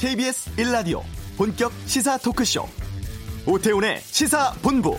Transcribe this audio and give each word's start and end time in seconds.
KBS 0.00 0.56
1라디오 0.56 1.02
본격 1.36 1.70
시사 1.84 2.16
토크쇼. 2.16 2.66
오태훈의 3.46 4.00
시사본부. 4.00 4.96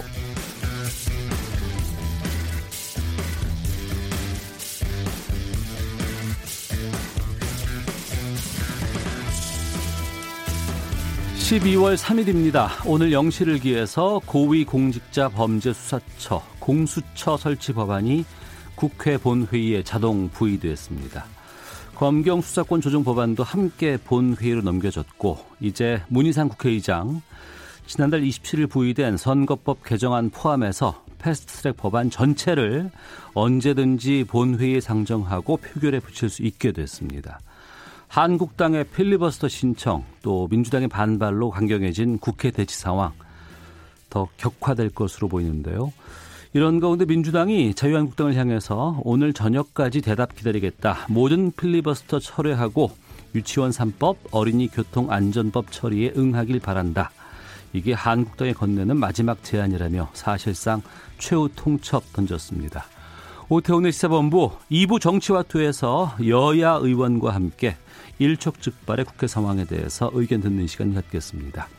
(12월 11.39 11.97
3일입니다) 11.97 12.70
오늘 12.86 13.11
영시를 13.11 13.57
기해서 13.57 14.21
고위공직자 14.28 15.29
범죄수사처 15.29 16.43
공수처 16.60 17.38
설치 17.38 17.74
법안이 17.74 18.24
국회 18.75 19.18
본회의에 19.18 19.82
자동 19.82 20.29
부의됐습니다. 20.29 21.25
검경 22.01 22.41
수사권 22.41 22.82
조정 22.82 23.04
법안도 23.04 23.43
함께 23.43 23.96
본회의로 23.96 24.64
넘겨졌고 24.64 25.37
이제 25.59 26.01
문희상 26.07 26.50
국회의장 26.50 27.21
지난달 27.86 28.21
27일 28.21 28.68
부의된 28.68 29.18
선거법 29.18 29.83
개정안 29.83 30.32
포함해서 30.32 31.06
패스트트랙 31.19 31.78
법안 31.78 32.09
전체를 32.09 32.89
언제든지 33.36 34.25
본회의에 34.28 34.81
상정하고 34.81 35.58
표결에 35.58 36.00
붙일 36.00 36.31
수 36.31 36.42
있게 36.42 36.72
됐습니다. 36.72 37.39
한국당의 38.08 38.86
필리버스터 38.86 39.47
신청 39.47 40.03
또 40.23 40.47
민주당의 40.50 40.88
반발로 40.88 41.52
강경해진 41.52 42.17
국회 42.17 42.50
대치 42.50 42.80
상황 42.80 43.11
더 44.09 44.28
격화될 44.38 44.89
것으로 44.89 45.28
보이는데요. 45.28 45.94
이런 46.53 46.81
가운데 46.81 47.05
민주당이 47.05 47.73
자유한국당을 47.75 48.36
향해서 48.36 49.00
오늘 49.05 49.31
저녁까지 49.31 50.02
대답 50.02 50.36
기다리겠다. 50.36 51.06
모든 51.08 51.52
필리버스터 51.52 52.20
철회하고 52.20 52.92
유치원 53.34 53.72
3법, 53.72 54.17
어린이 54.31 54.67
교통 54.67 55.09
안전법 55.09 55.72
처리에 55.72 56.11
응하길 56.17 56.59
바란다. 56.59 57.11
이게 57.72 57.94
한국당에 57.94 58.52
건네는 58.52 58.98
마지막 58.98 59.42
제안이라며 59.45 60.09
사실상 60.11 60.81
최후 61.17 61.48
통첩 61.56 62.11
던졌습니다. 62.11 62.83
오태훈의 63.48 63.94
시사본부 63.94 64.52
2부 64.70 65.00
정치와투에서 65.00 66.17
여야 66.28 66.72
의원과 66.73 67.33
함께 67.33 67.78
일촉즉발의 68.20 69.06
국회 69.06 69.28
상황에 69.28 69.64
대해서 69.64 70.11
의견 70.14 70.42
듣는 70.42 70.67
시간 70.67 70.94
갖겠습니다. 70.94 71.70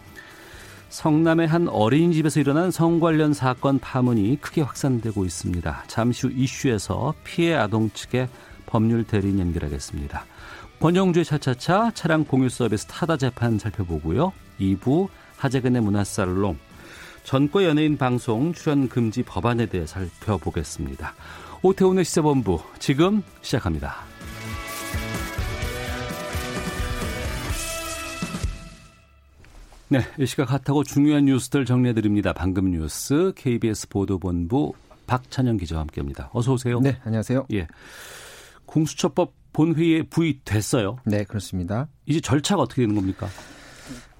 성남의 0.92 1.48
한 1.48 1.68
어린이집에서 1.68 2.38
일어난 2.38 2.70
성 2.70 3.00
관련 3.00 3.32
사건 3.32 3.78
파문이 3.78 4.36
크게 4.42 4.60
확산되고 4.60 5.24
있습니다. 5.24 5.84
잠시 5.86 6.26
후 6.26 6.32
이슈에서 6.36 7.14
피해 7.24 7.54
아동 7.54 7.88
측의 7.88 8.28
법률 8.66 9.02
대리인 9.02 9.38
연결하겠습니다. 9.38 10.26
권영주의 10.80 11.24
차차차 11.24 11.92
차량 11.94 12.24
공유 12.24 12.50
서비스 12.50 12.84
타다 12.84 13.16
재판 13.16 13.58
살펴보고요. 13.58 14.34
2부 14.60 15.08
하재근의 15.38 15.80
문화살롱 15.80 16.58
전과 17.24 17.64
연예인 17.64 17.96
방송 17.96 18.52
출연 18.52 18.90
금지 18.90 19.22
법안에 19.22 19.66
대해 19.66 19.86
살펴보겠습니다. 19.86 21.14
오태훈의 21.62 22.04
시세본부 22.04 22.60
지금 22.78 23.22
시작합니다. 23.40 24.11
네, 29.92 30.00
이 30.18 30.24
시각 30.24 30.50
핫하고 30.50 30.84
중요한 30.84 31.26
뉴스들 31.26 31.66
정리해드립니다. 31.66 32.32
방금 32.32 32.70
뉴스 32.70 33.34
KBS 33.36 33.90
보도본부 33.90 34.72
박찬영 35.06 35.58
기자와 35.58 35.82
함께합니다. 35.82 36.30
어서 36.32 36.54
오세요. 36.54 36.80
네, 36.80 36.98
안녕하세요. 37.04 37.44
예, 37.52 37.66
공수처법 38.64 39.34
본회의에 39.52 40.04
부의됐어요. 40.04 40.96
네, 41.04 41.24
그렇습니다. 41.24 41.88
이제 42.06 42.22
절차가 42.22 42.62
어떻게 42.62 42.80
되는 42.80 42.94
겁니까? 42.94 43.28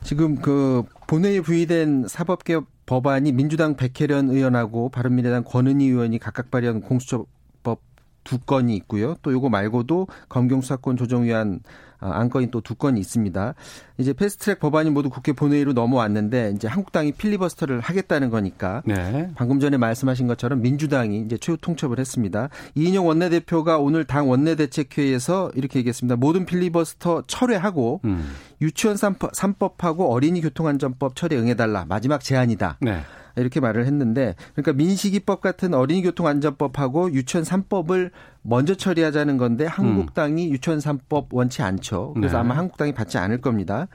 지금 0.05 0.37
그 0.43 0.83
본회의에 1.07 1.41
부의된 1.41 2.07
사법개혁 2.07 2.67
법안이 2.85 3.33
민주당 3.33 3.75
백혜련 3.75 4.29
의원하고 4.29 4.91
바른미래당 4.91 5.45
권은희 5.45 5.87
의원이 5.87 6.19
각각 6.19 6.51
발의한 6.51 6.83
공수처법 6.83 7.29
두 8.25 8.39
건이 8.39 8.75
있고요. 8.77 9.17
또 9.23 9.33
요거 9.33 9.49
말고도 9.49 10.07
검경 10.29 10.61
수사권 10.61 10.97
조정 10.97 11.25
위한 11.25 11.61
어, 12.01 12.09
안건이 12.09 12.51
또 12.51 12.61
두 12.63 12.75
건이 12.77 13.01
있습니다. 13.01 13.55
이제 13.99 14.13
패스트트랙 14.13 14.61
법안이 14.61 14.91
모두 14.91 15.11
국회 15.11 15.33
본회의로 15.33 15.73
넘어왔는데 15.73 16.53
이제 16.55 16.69
한국당이 16.69 17.13
필리버스터를 17.13 17.81
하겠다는 17.81 18.31
거니까 18.31 18.83
네. 18.85 19.31
방금 19.35 19.59
전에 19.61 19.77
말씀하신 19.77 20.27
것처럼 20.29 20.63
민주당이 20.63 21.21
이제 21.23 21.37
최후 21.39 21.57
통첩을 21.61 21.99
했습니다. 21.99 22.49
이인영 22.77 23.07
원내대표가 23.07 23.79
오늘 23.79 24.05
당 24.05 24.29
원내대책회의에서 24.31 25.53
이렇게 25.55 25.79
얘기했습니다. 25.81 26.17
모든 26.17 26.45
필리버스터 26.47 27.25
철회하고 27.27 28.01
음. 28.05 28.31
유치원 28.61 28.97
3법하고 28.97 30.11
어린이 30.11 30.41
교통안전법 30.41 31.17
처리에 31.17 31.39
응해달라. 31.39 31.85
마지막 31.89 32.23
제안이다. 32.23 32.79
네. 32.81 33.01
이렇게 33.37 33.61
말을 33.61 33.87
했는데 33.87 34.35
그러니까 34.55 34.73
민식이법 34.73 35.41
같은 35.41 35.75
어린이 35.75 36.03
교통 36.03 36.27
안전법하고 36.27 37.13
유치원 37.13 37.45
3법을 37.45 38.11
먼저 38.43 38.75
처리하자는 38.75 39.37
건데 39.39 39.67
한국당이 39.67 40.49
음. 40.49 40.53
유치원 40.53 40.79
3법 40.79 41.27
원치 41.31 41.63
않죠. 41.63 42.13
그래서 42.15 42.37
네. 42.37 42.41
아마 42.41 42.57
한국당이 42.57 42.93
받지 42.93 43.19
않을 43.19 43.41
겁니다. 43.41 43.89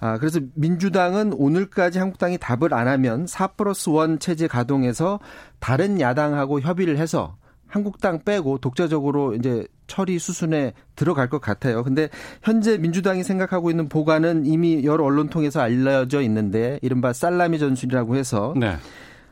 아, 0.00 0.18
그래서 0.18 0.40
민주당은 0.54 1.32
오늘까지 1.32 1.98
한국당이 1.98 2.38
답을 2.38 2.72
안 2.72 2.86
하면 2.86 3.26
4 3.26 3.48
플러스 3.48 3.90
1 3.90 4.18
체제 4.20 4.46
가동해서 4.46 5.18
다른 5.58 6.00
야당하고 6.00 6.60
협의를 6.60 6.98
해서 6.98 7.36
한국당 7.68 8.24
빼고 8.24 8.58
독자적으로 8.58 9.34
이제 9.34 9.66
처리 9.86 10.18
수순에 10.18 10.72
들어갈 10.96 11.28
것 11.28 11.40
같아요. 11.40 11.84
근데 11.84 12.08
현재 12.42 12.78
민주당이 12.78 13.22
생각하고 13.22 13.70
있는 13.70 13.88
보관은 13.88 14.46
이미 14.46 14.84
여러 14.84 15.04
언론 15.04 15.28
통해서 15.28 15.60
알려져 15.60 16.20
있는데 16.22 16.78
이른바 16.82 17.12
살라미 17.12 17.58
전술이라고 17.58 18.16
해서 18.16 18.54
네. 18.56 18.76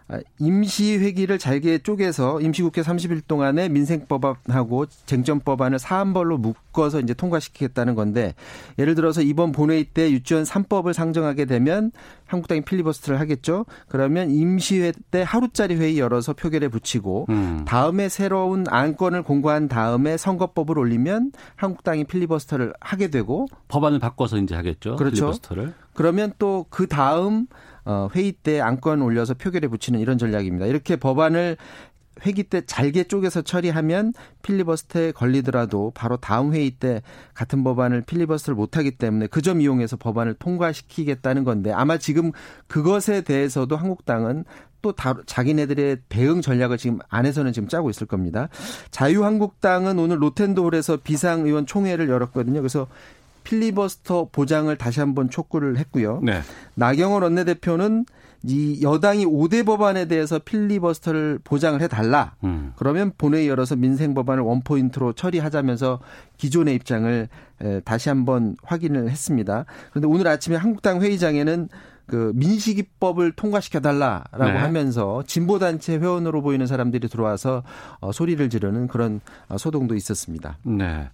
아, 0.09 0.21
임시회기를 0.39 1.39
잘게 1.39 1.79
쪼개서 1.79 2.41
임시국회 2.41 2.83
30일 2.83 3.23
동안에 3.27 3.69
민생법안하고 3.69 4.87
쟁점법안을 5.07 5.79
사안별로 5.81 6.39
묶어서 6.39 7.01
이제 7.01 7.13
통과시키겠다는 7.15 7.95
건데 7.97 8.35
예를 8.79 8.95
들어서 8.95 9.23
이번 9.23 9.51
본회의 9.51 9.85
때 9.85 10.11
유치원 10.13 10.45
3법을 10.45 10.93
상정하게 10.93 11.47
되면 11.47 11.91
한국당이 12.27 12.61
필리버스터를 12.63 13.19
하겠죠. 13.21 13.67
그러면 13.89 14.31
임시회 14.31 14.93
때 15.11 15.25
하루짜리 15.27 15.75
회의 15.75 15.99
열어서 15.99 16.35
표결에 16.35 16.69
붙이고 16.69 17.27
음. 17.31 17.65
다음에 17.67 18.09
새로운 18.09 18.65
안건을 18.69 19.23
공고한 19.23 19.69
다음에 19.69 20.17
선거법을 20.17 20.79
올리면 20.79 21.33
한국당이 21.57 22.05
필리버스터를 22.05 22.75
하게 22.81 23.09
되고 23.09 23.47
법안을 23.69 23.99
바꿔서 23.99 24.39
이제 24.39 24.55
하겠죠. 24.55 24.97
그렇죠. 24.97 25.17
필리버스터를. 25.17 25.75
그러면 25.95 26.33
또 26.39 26.67
그 26.71 26.87
다음 26.87 27.47
어, 27.87 28.09
회의 28.15 28.33
때 28.33 28.61
안건 28.61 29.01
올려서 29.01 29.35
표결에 29.35 29.69
붙이는 29.69 29.99
이런 30.01 30.19
전략입니다. 30.19 30.67
이렇게 30.67 30.97
법안을 30.97 31.57
회기 32.25 32.45
때 32.45 32.63
잘게 32.65 33.05
쪼개서 33.05 33.43
처리하면 33.43 34.15
필리버스터에 34.43 35.13
걸리더라도 35.13 35.93
바로 35.95 36.17
다음 36.17 36.55
회의 36.55 36.71
때 36.71 37.03
같은 37.35 37.63
법안을 37.63 38.03
필리버스터를 38.03 38.57
못하기 38.57 38.93
때문에 38.93 39.27
그 39.27 39.43
점 39.43 39.61
이용해서 39.61 39.97
법안을 39.99 40.35
통과시키겠다는 40.35 41.45
건데 41.45 41.73
아마 41.73 41.99
지금 41.99 42.33
그것에 42.67 43.21
대해서도 43.21 43.77
한국당은 43.77 44.45
또 44.83 44.93
다, 44.93 45.15
자기네들의 45.27 45.99
대응 46.09 46.41
전략을 46.41 46.79
지금 46.79 46.99
안에서는 47.09 47.53
지금 47.53 47.69
짜고 47.69 47.91
있을 47.91 48.07
겁니다. 48.07 48.49
자유한국당은 48.91 49.99
오늘 49.99 50.23
로텐도홀에서 50.23 50.99
비상의원 50.99 51.67
총회를 51.67 52.09
열었거든요. 52.09 52.61
그래서 52.61 52.87
필리버스터 53.47 54.29
보장을 54.33 54.75
다시 54.77 54.99
한번 54.99 55.31
촉구를 55.31 55.79
했고요. 55.79 56.21
네. 56.23 56.41
나경원 56.75 57.23
원내대표는 57.23 58.05
이 58.43 58.81
여당이 58.83 59.25
5대 59.25 59.65
법안에 59.65 60.07
대해서 60.07 60.39
필리버스터를 60.41 61.39
보장을 61.45 61.81
해달라. 61.81 62.35
음. 62.43 62.73
그러면 62.77 63.13
본회의 63.17 63.49
열어서 63.49 63.77
민생 63.77 64.15
법안을 64.15 64.43
원포인트로 64.43 65.15
처리하자면서 65.15 66.01
기존의 66.37 66.75
입장을 66.75 67.29
다시 67.85 68.09
한번 68.09 68.57
확인을 68.63 69.09
했습니다. 69.11 69.65
그런데 69.91 70.09
오늘 70.09 70.29
아침에 70.29 70.57
한국당 70.57 71.01
회의장에는 71.01 71.69
그 72.07 72.33
민식이법을 72.37 73.33
통과시켜달라라고 73.33 74.45
네. 74.45 74.59
하면서 74.59 75.25
진보단체 75.27 75.97
회원으로 75.99 76.41
보이는 76.41 76.67
사람들이 76.67 77.09
들어와서 77.09 77.65
어, 78.01 78.13
소리를 78.13 78.49
지르는 78.49 78.87
그런 78.87 79.21
어, 79.49 79.59
소동도 79.59 79.97
있었습니다. 79.97 80.59
네. 80.63 81.09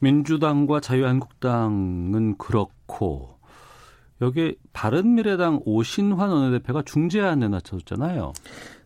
민주당과 0.00 0.80
자유한국당은 0.80 2.36
그렇고 2.38 3.38
여기 4.20 4.56
바른미래당 4.72 5.62
오신환 5.64 6.30
원내대표가 6.30 6.82
중재안 6.84 7.40
내놨었잖아요. 7.40 8.32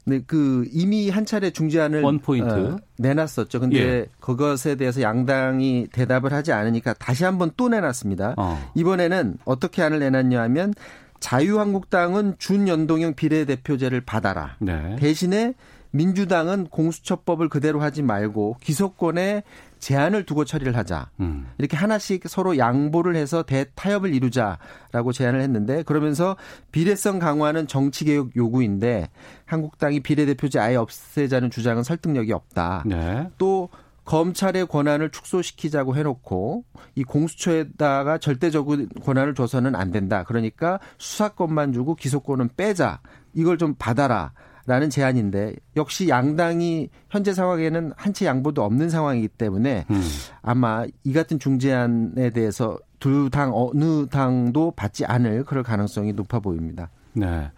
네, 0.04 0.20
그 0.26 0.66
이미 0.72 1.08
한 1.10 1.24
차례 1.24 1.50
중재안을 1.50 2.02
원 2.02 2.18
포인트 2.18 2.50
어, 2.50 2.76
내놨었죠. 2.98 3.60
근데 3.60 3.78
예. 3.78 4.06
그것에 4.20 4.74
대해서 4.74 5.00
양당이 5.00 5.88
대답을 5.92 6.32
하지 6.32 6.52
않으니까 6.52 6.92
다시 6.94 7.24
한번 7.24 7.52
또 7.56 7.68
내놨습니다. 7.68 8.34
어. 8.36 8.72
이번에는 8.74 9.38
어떻게 9.44 9.82
안을 9.82 10.00
내놨냐 10.00 10.40
하면 10.42 10.74
자유한국당은 11.20 12.34
준연동형 12.38 13.14
비례대표제를 13.14 14.00
받아라. 14.00 14.56
네. 14.60 14.96
대신에 14.96 15.54
민주당은 15.92 16.66
공수처법을 16.66 17.48
그대로 17.48 17.80
하지 17.80 18.02
말고 18.02 18.56
기소권에 18.60 19.44
제한을 19.82 20.24
두고 20.24 20.44
처리를 20.44 20.76
하자. 20.76 21.10
음. 21.18 21.48
이렇게 21.58 21.76
하나씩 21.76 22.22
서로 22.28 22.56
양보를 22.56 23.16
해서 23.16 23.42
대타협을 23.42 24.14
이루자라고 24.14 25.12
제안을 25.12 25.40
했는데 25.40 25.82
그러면서 25.82 26.36
비례성 26.70 27.18
강화는 27.18 27.66
정치 27.66 28.04
개혁 28.04 28.34
요구인데 28.36 29.10
한국당이 29.44 30.00
비례대표제 30.00 30.60
아예 30.60 30.76
없애자는 30.76 31.50
주장은 31.50 31.82
설득력이 31.82 32.32
없다. 32.32 32.84
네. 32.86 33.28
또 33.38 33.70
검찰의 34.04 34.66
권한을 34.66 35.10
축소시키자고 35.10 35.96
해놓고 35.96 36.64
이 36.94 37.02
공수처에다가 37.02 38.18
절대적인 38.18 38.88
권한을 39.04 39.34
줘서는 39.34 39.74
안 39.74 39.90
된다. 39.90 40.22
그러니까 40.22 40.78
수사권만 40.98 41.72
주고 41.72 41.96
기소권은 41.96 42.50
빼자. 42.56 43.00
이걸 43.34 43.58
좀 43.58 43.74
받아라. 43.76 44.32
라는 44.66 44.90
제안인데 44.90 45.56
역시 45.76 46.08
양당이 46.08 46.88
현재 47.10 47.34
상황에는 47.34 47.92
한치 47.96 48.26
양보도 48.26 48.62
없는 48.62 48.90
상황이기 48.90 49.28
때문에 49.28 49.86
음. 49.90 50.02
아마 50.40 50.84
이 51.04 51.12
같은 51.12 51.38
중재안에 51.38 52.30
대해서 52.30 52.78
두 53.00 53.28
당 53.30 53.50
어느 53.52 54.06
당도 54.06 54.72
받지 54.76 55.04
않을 55.04 55.44
그럴 55.44 55.64
가능성이 55.64 56.12
높아 56.12 56.38
보입니다. 56.38 56.88
네. 57.14 57.50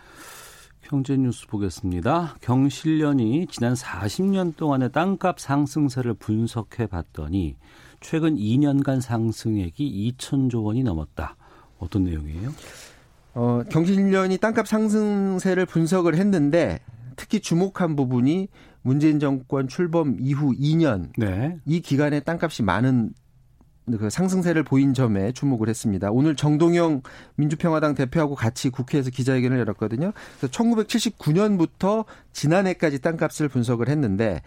경제 0.80 1.16
뉴스 1.16 1.46
보겠습니다. 1.46 2.36
경실련이 2.40 3.46
지난 3.50 3.74
40년 3.74 4.56
동안의 4.56 4.92
땅값 4.92 5.40
상승세를 5.40 6.14
분석해 6.14 6.86
봤더니 6.86 7.56
최근 8.00 8.36
2년간 8.36 9.00
상승액이 9.00 10.14
2천조 10.18 10.64
원이 10.64 10.82
넘었다. 10.82 11.36
어떤 11.78 12.04
내용이에요? 12.04 12.50
어, 13.34 13.62
경실련이 13.70 14.38
땅값 14.38 14.68
상승세를 14.68 15.66
분석을 15.66 16.16
했는데 16.16 16.80
특히 17.16 17.40
주목한 17.40 17.96
부분이 17.96 18.48
문재인 18.82 19.18
정권 19.18 19.68
출범 19.68 20.16
이후 20.20 20.52
2년 20.52 21.10
네. 21.16 21.58
이 21.64 21.80
기간에 21.80 22.20
땅값이 22.20 22.62
많은 22.62 23.12
그 23.98 24.08
상승세를 24.08 24.62
보인 24.62 24.94
점에 24.94 25.32
주목을 25.32 25.68
했습니다. 25.68 26.10
오늘 26.10 26.36
정동영 26.36 27.02
민주평화당 27.36 27.94
대표하고 27.94 28.34
같이 28.34 28.70
국회에서 28.70 29.10
기자회견을 29.10 29.58
열었거든요. 29.58 30.12
그래서 30.38 30.50
1979년부터 30.52 32.06
지난해까지 32.32 33.00
땅값을 33.00 33.48
분석을 33.48 33.88
했는데 33.88 34.40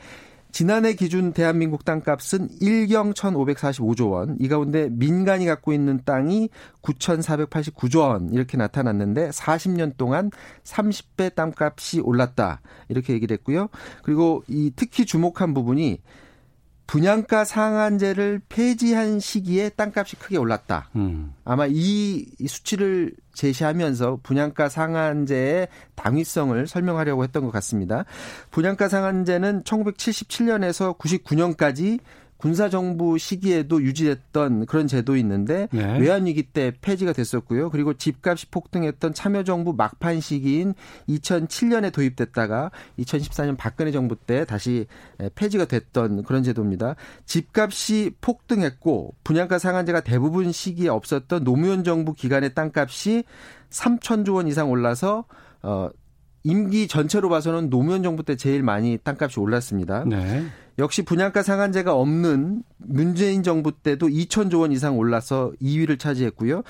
지난해 0.57 0.93
기준 0.93 1.33
대한민국 1.33 1.85
땅값은 1.85 2.47
1경 2.59 3.13
1,545조 3.13 4.09
원. 4.09 4.37
이 4.39 4.47
가운데 4.47 4.89
민간이 4.89 5.45
갖고 5.45 5.71
있는 5.71 6.01
땅이 6.03 6.49
9,489조 6.81 7.99
원 7.99 8.33
이렇게 8.33 8.57
나타났는데 8.57 9.29
40년 9.29 9.97
동안 9.97 10.31
30배 10.63 11.35
땅값이 11.35 11.99
올랐다. 11.99 12.61
이렇게 12.89 13.13
얘기를 13.13 13.35
했고요. 13.37 13.67
그리고 14.01 14.43
이 14.47 14.71
특히 14.75 15.05
주목한 15.05 15.53
부분이 15.53 16.01
분양가 16.87 17.43
상한제를 17.43 18.41
폐지한 18.47 19.19
시기에 19.19 19.69
땅값이 19.69 20.15
크게 20.15 20.37
올랐다. 20.37 20.89
음. 20.95 21.33
아마 21.43 21.67
이 21.69 22.25
수치를 22.47 23.13
제시하면서 23.33 24.21
분양가 24.23 24.69
상한제의 24.69 25.67
당위성을 25.95 26.65
설명하려고 26.65 27.23
했던 27.23 27.43
것 27.43 27.51
같습니다. 27.51 28.05
분양가 28.51 28.87
상한제는 28.87 29.63
1977년에서 29.63 30.97
99년까지 30.97 31.99
군사정부 32.37 33.17
시기에도 33.17 33.81
유지됐던 33.81 34.65
그런 34.67 34.87
제도 34.87 35.15
있는데 35.17 35.67
네. 35.71 35.99
외환위기 35.99 36.43
때 36.43 36.71
폐지가 36.81 37.13
됐었고요. 37.13 37.69
그리고 37.69 37.93
집값이 37.93 38.47
폭등했던 38.51 39.13
참여정부 39.13 39.73
막판 39.73 40.21
시기인 40.21 40.73
2007년에 41.09 41.91
도입됐다가 41.91 42.71
2014년 42.99 43.57
박근혜 43.57 43.91
정부 43.91 44.15
때 44.15 44.45
다시 44.45 44.85
폐지가 45.35 45.65
됐던 45.65 46.23
그런 46.23 46.43
제도입니다. 46.43 46.95
집값이 47.25 48.11
폭등했고 48.21 49.15
분양가 49.23 49.57
상한제가 49.57 50.01
대부분 50.01 50.51
시기에 50.51 50.89
없었던 50.89 51.43
노무현 51.43 51.83
정부 51.83 52.13
기간의 52.13 52.53
땅값이 52.53 53.23
3천조 53.69 54.35
원 54.35 54.47
이상 54.47 54.69
올라서 54.69 55.25
어 55.63 55.89
임기 56.43 56.87
전체로 56.87 57.29
봐서는 57.29 57.69
노무현 57.69 58.03
정부 58.03 58.23
때 58.23 58.35
제일 58.35 58.63
많이 58.63 58.97
땅값이 58.97 59.39
올랐습니다. 59.39 60.05
네. 60.05 60.45
역시 60.79 61.01
분양가 61.01 61.41
상한제가 61.41 61.93
없는 61.93 62.63
문재인 62.77 63.43
정부 63.43 63.71
때도 63.71 64.07
2천조 64.07 64.61
원 64.61 64.71
이상 64.71 64.97
올라서 64.97 65.53
2위를 65.61 65.99
차지했고요. 65.99 66.63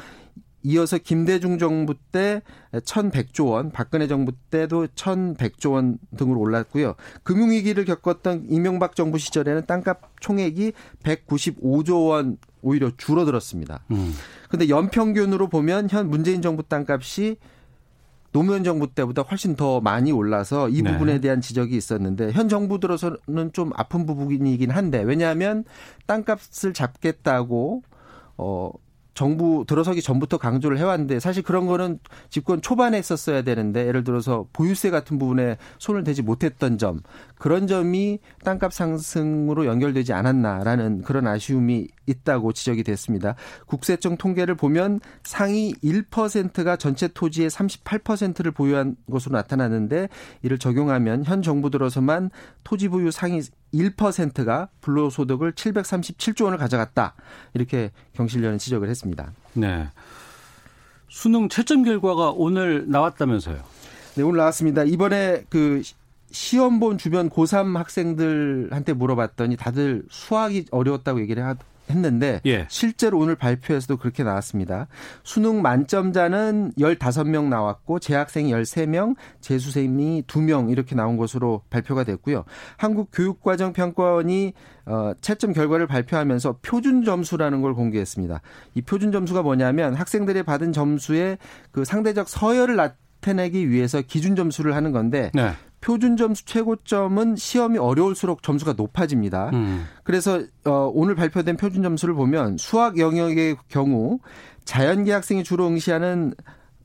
이어서 0.64 0.98
김대중 0.98 1.58
정부 1.58 1.94
때 2.12 2.42
1,100조 2.74 3.52
원, 3.52 3.72
박근혜 3.72 4.08
정부 4.08 4.34
때도 4.50 4.88
1,100조 4.88 5.74
원 5.74 5.98
등으로 6.18 6.40
올랐고요. 6.40 6.96
금융위기를 7.24 7.86
겪었던 7.86 8.48
이명박 8.50 8.96
정부 8.96 9.18
시절에는 9.18 9.66
땅값 9.66 10.02
총액이 10.20 10.74
195조 11.04 12.10
원 12.10 12.38
오히려 12.62 12.92
줄어들었습니다. 12.98 13.84
음. 13.92 14.14
근데 14.50 14.68
연평균으로 14.68 15.48
보면 15.48 15.90
현 15.90 16.10
문재인 16.10 16.42
정부 16.42 16.64
땅값이 16.64 17.38
노무현 18.32 18.64
정부 18.64 18.88
때보다 18.88 19.22
훨씬 19.24 19.56
더 19.56 19.82
많이 19.82 20.12
올라서 20.12 20.70
이 20.70 20.82
네. 20.82 20.92
부분에 20.92 21.20
대한 21.20 21.42
지적이 21.42 21.76
있었는데 21.76 22.32
현 22.32 22.50
정부 22.50 22.80
들어서는 22.80 23.52
좀 23.54 23.72
아픈 23.76 24.06
부분이긴 24.06 24.72
한데 24.72 25.02
왜냐하면 25.02 25.64
땅값을 26.06 26.74
잡겠다고 26.74 27.84
어 28.38 28.72
정부 29.18 29.66
들어서기 29.68 30.04
전부터 30.04 30.38
강조를 30.38 30.78
해왔는데 30.78 31.20
사실 31.20 31.42
그런 31.42 31.66
거는 31.66 31.98
집권 32.30 32.62
초반에 32.62 33.00
했었어야 33.00 33.42
되는데 33.42 33.88
예를 33.88 34.04
들어서 34.04 34.46
보유세 34.54 34.92
같은 34.92 35.18
부분에 35.18 35.58
손을 35.80 36.04
대지 36.04 36.22
못했던 36.22 36.78
점 36.78 37.02
그런 37.40 37.66
점이 37.66 38.20
땅값 38.44 38.72
상승으로 38.72 39.66
연결되지 39.66 40.14
않았나라는 40.14 41.02
그런 41.02 41.26
아쉬움이 41.26 41.88
있다고 42.08 42.54
지적이 42.54 42.84
됐습니다. 42.84 43.36
국세청 43.68 44.18
통계를 44.18 44.56
보면 44.56 45.00
상위 45.24 45.74
1%가 45.84 46.76
전체 46.78 47.08
토지의 47.08 47.50
38%를 47.50 48.52
보유한 48.52 48.96
것으로 49.12 49.36
나타나는데 49.38 50.10
이를 50.42 50.58
적용하면 50.58 51.26
현 51.26 51.42
정부 51.42 51.70
들어서만 51.70 52.32
토지 52.64 52.88
보유 52.88 53.12
상위 53.12 53.42
1%가 53.74 54.70
불로소득을 54.82 55.54
737조 55.54 56.46
원을 56.46 56.58
가져갔다. 56.58 57.16
이렇게 57.54 57.92
경실련은 58.14 58.58
지적을 58.58 58.90
했습니다. 58.90 59.32
네. 59.54 59.90
수능 61.10 61.50
채점 61.50 61.84
결과가 61.84 62.32
오늘 62.32 62.90
나왔다면서요? 62.90 63.58
네, 64.16 64.24
오늘 64.24 64.38
나왔습니다. 64.38 64.84
이번에 64.84 65.44
그 65.50 65.82
시험 66.32 66.80
본 66.80 66.98
주변 66.98 67.30
고3 67.30 67.76
학생들한테 67.76 68.94
물어봤더니 68.94 69.56
다들 69.58 70.04
수학이 70.10 70.66
어려웠다고 70.72 71.22
얘기를 71.22 71.44
하, 71.44 71.56
했는데 71.90 72.42
예. 72.46 72.66
실제로 72.70 73.20
오늘 73.20 73.36
발표에서도 73.36 73.98
그렇게 73.98 74.24
나왔습니다. 74.24 74.88
수능 75.24 75.62
만점자는 75.62 76.74
15명 76.78 77.46
나왔고 77.46 78.00
재학생이 78.00 78.52
13명, 78.52 79.16
재수생이 79.42 80.24
2명 80.24 80.70
이렇게 80.72 80.96
나온 80.96 81.18
것으로 81.18 81.62
발표가 81.70 82.04
됐고요. 82.04 82.46
한국교육과정평가원이 82.78 84.54
어, 84.86 85.12
채점 85.22 85.54
결과를 85.54 85.88
발표하면서 85.88 86.60
표준 86.62 87.04
점수라는 87.04 87.62
걸 87.62 87.74
공개했습니다. 87.74 88.42
이 88.76 88.82
표준 88.82 89.12
점수가 89.12 89.42
뭐냐면 89.42 89.94
학생들이 89.96 90.44
받은 90.44 90.72
점수의 90.72 91.38
그 91.72 91.84
상대적 91.84 92.30
서열을 92.30 92.76
나타내기 92.76 93.70
위해서 93.70 94.02
기준 94.02 94.36
점수를 94.36 94.76
하는 94.76 94.92
건데 94.92 95.32
네. 95.34 95.52
표준 95.82 96.18
점수 96.18 96.46
최고점은 96.46 97.36
시험이 97.36 97.78
어려울수록 97.78 98.44
점수가 98.44 98.74
높아집니다. 98.74 99.52
음. 99.54 99.86
그래서 100.04 100.42
어, 100.66 100.92
오늘 100.94 101.16
발표된 101.16 101.58
표준 101.58 101.84
점수를 101.84 102.14
보면 102.14 102.58
수학 102.58 102.98
영역의 102.98 103.58
경우 103.70 104.20
자연계 104.66 105.12
학생이 105.14 105.44
주로 105.44 105.68
응시하는 105.68 106.34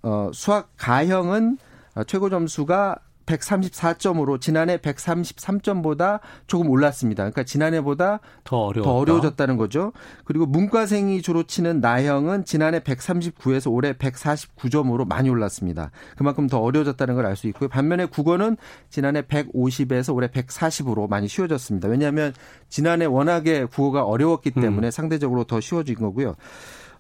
어, 0.03 0.31
수학 0.33 0.71
가형은 0.77 1.59
어, 1.95 2.05
최고 2.05 2.31
점수가 2.31 2.97
134점으로 3.27 4.41
지난해 4.41 4.77
133점보다 4.79 6.21
조금 6.47 6.71
올랐습니다. 6.71 7.23
그러니까 7.23 7.43
지난해보다 7.45 8.21
더 8.45 8.57
어려워. 8.59 8.85
더 8.85 8.95
어려워졌다는 8.95 9.57
거죠. 9.57 9.93
그리고 10.25 10.47
문과생이 10.47 11.23
주로 11.23 11.43
치는 11.45 11.81
나형은 11.81 12.45
지난해 12.45 12.81
139에서 12.81 13.73
올해 13.73 13.93
149점으로 13.95 15.07
많이 15.07 15.31
올랐습니다. 15.31 15.91
그만큼 16.17 16.47
더 16.47 16.59
어려워졌다는 16.61 17.15
걸 17.15 17.27
알 17.27 17.37
수 17.37 17.47
있고요. 17.49 17.69
반면에 17.69 18.05
국어는 18.07 18.57
지난해 18.91 19.23
150에서 19.23 20.15
올해 20.15 20.29
140으로 20.29 21.09
많이 21.09 21.29
쉬워졌습니다. 21.29 21.89
왜냐하면 21.89 22.35
지난해 22.69 23.05
워낙에 23.07 23.65
국어가 23.67 24.05
어려웠기 24.05 24.51
때문에 24.51 24.91
상대적으로 24.91 25.45
더 25.45 25.61
쉬워진 25.61 25.95
거고요. 25.95 26.35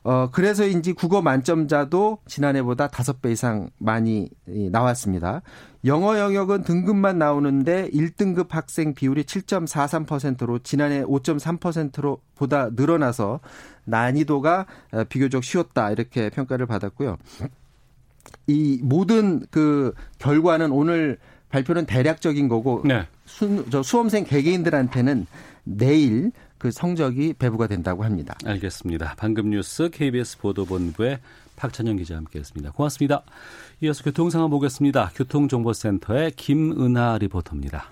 어, 0.04 0.30
그래서인지 0.30 0.94
국어 0.94 1.22
만점자도 1.22 2.18
지난해보다 2.26 2.88
5배 2.88 3.32
이상 3.32 3.70
많이 3.78 4.28
나왔습니다. 4.46 5.42
영어 5.84 6.18
영역은 6.18 6.62
등급만 6.62 7.18
나오는데 7.18 7.88
1등급 7.90 8.50
학생 8.50 8.94
비율이 8.94 9.24
7.43%로 9.24 10.58
지난해 10.60 11.02
5.3%로 11.02 12.20
보다 12.34 12.70
늘어나서 12.70 13.40
난이도가 13.84 14.66
어, 14.92 15.04
비교적 15.04 15.44
쉬웠다 15.44 15.90
이렇게 15.90 16.30
평가를 16.30 16.66
받았고요. 16.66 17.18
이 18.46 18.80
모든 18.82 19.40
그 19.50 19.92
결과는 20.18 20.72
오늘 20.72 21.18
발표는 21.48 21.86
대략적인 21.86 22.48
거고 22.48 22.82
네. 22.84 23.06
수, 23.24 23.66
저 23.70 23.82
수험생 23.82 24.24
개개인들한테는 24.24 25.26
내일 25.64 26.32
그 26.62 26.70
성적이 26.70 27.32
배부가 27.32 27.66
된다고 27.66 28.04
합니다. 28.04 28.36
알겠습니다. 28.44 29.16
방금 29.18 29.50
뉴스 29.50 29.90
KBS 29.90 30.38
보도본부의 30.38 31.18
박찬영 31.56 31.96
기자 31.96 32.16
함께했습니다. 32.16 32.70
고맙습니다. 32.70 33.24
이어서 33.80 34.04
교통 34.04 34.30
상황 34.30 34.48
보겠습니다. 34.48 35.10
교통정보센터의 35.16 36.30
김은하 36.36 37.18
리포터입니다. 37.18 37.86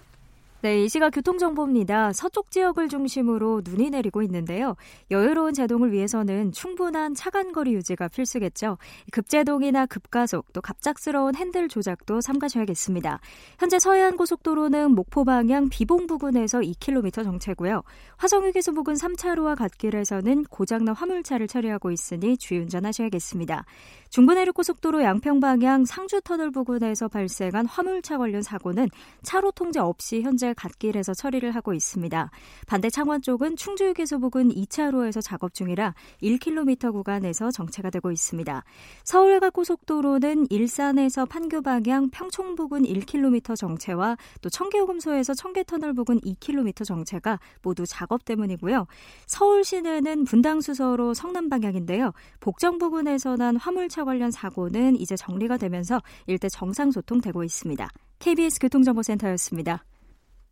네, 0.63 0.85
이 0.85 0.91
시각 0.91 1.15
교통정보입니다. 1.15 2.13
서쪽 2.13 2.51
지역을 2.51 2.91
중심으로 2.91 3.63
눈이 3.65 3.89
내리고 3.89 4.21
있는데요. 4.23 4.77
여유로운 5.11 5.55
제동을 5.55 5.91
위해서는 5.91 6.53
충분한 6.53 7.15
차간거리 7.15 7.73
유지가 7.73 8.09
필수겠죠. 8.09 8.77
급제동이나 9.11 9.87
급가속, 9.87 10.53
또 10.53 10.61
갑작스러운 10.61 11.35
핸들 11.35 11.69
조작도 11.69 12.21
삼가셔야겠습니다. 12.21 13.21
현재 13.59 13.79
서해안 13.79 14.19
고속도로는 14.19 14.91
목포 14.91 15.25
방향 15.25 15.71
비봉 15.71 16.07
부근에서 16.07 16.61
2km 16.61 17.25
정체고요. 17.25 17.83
화성휴게소 18.19 18.75
부근 18.75 18.95
3차로와 18.97 19.57
갓길에서는 19.57 20.45
고장난 20.51 20.95
화물차를 20.95 21.47
처리하고 21.47 21.91
있으니 21.91 22.37
주의운전하셔야겠습니다. 22.37 23.65
중부내륙고속도로 24.11 25.03
양평 25.05 25.41
방향 25.41 25.87
상주터널 25.87 26.51
부근에서 26.51 27.09
발생한 27.09 27.65
화물차 27.65 28.19
관련 28.19 28.43
사고는 28.43 28.89
차로 29.23 29.53
통제 29.53 29.81
없이 29.81 30.21
현재 30.21 30.50
갓길에서 30.55 31.15
처리를 31.15 31.55
하고 31.55 31.75
있습니다. 31.75 32.31
반대 32.67 32.91
창원 32.91 33.23
쪽은 33.23 33.57
충주휴게소 33.57 34.19
부근 34.21 34.49
2차로에서 34.51 35.23
작업 35.23 35.55
중이라 35.55 35.95
1km 36.23 36.93
구간에서 36.93 37.51
정체가 37.51 37.91
되고 37.91 38.11
있습니다. 38.11 38.65
서울외곽 39.05 39.53
고속도로는 39.53 40.47
일산에서 40.51 41.27
판교 41.27 41.63
방향 41.63 42.09
평촌 42.11 42.55
부근 42.55 42.83
1km 42.83 43.57
정체와 43.57 44.17
또 44.41 44.49
청계요금소에서 44.49 45.35
청계터널 45.35 45.93
부근 45.95 46.21
2km 46.21 46.85
정체가 46.85 47.39
모두 47.63 47.85
작업 47.87 48.25
때문이고요. 48.25 48.87
서울 49.27 49.65
시내는 49.65 50.25
분당 50.25 50.61
수서로 50.61 51.15
성남 51.15 51.49
방향인데요. 51.49 52.13
복정 52.41 52.79
부근에서 52.79 53.37
난 53.37 53.57
화물차 53.57 54.05
관련 54.05 54.31
사고는 54.31 54.97
이제 54.97 55.17
정리가 55.17 55.57
되면서 55.57 56.01
일대 56.27 56.49
정상 56.49 56.91
소통되고 56.91 57.45
있습니다. 57.45 57.89
KBS 58.19 58.61
교통정보센터였습니다. 58.61 59.85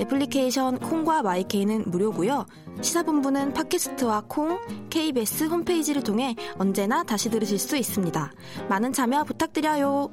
애플리케이션 0.00 0.78
콩과 0.78 1.22
마이케이는 1.22 1.84
무료고요. 1.90 2.46
시사본부는 2.80 3.52
팟캐스트와 3.52 4.24
콩, 4.28 4.58
KBS 4.88 5.44
홈페이지를 5.44 6.02
통해 6.02 6.34
언제나 6.58 7.02
다시 7.02 7.30
들으실 7.30 7.58
수 7.58 7.76
있습니다. 7.76 8.32
많은 8.68 8.92
참여 8.92 9.24
부탁드려요. 9.24 10.10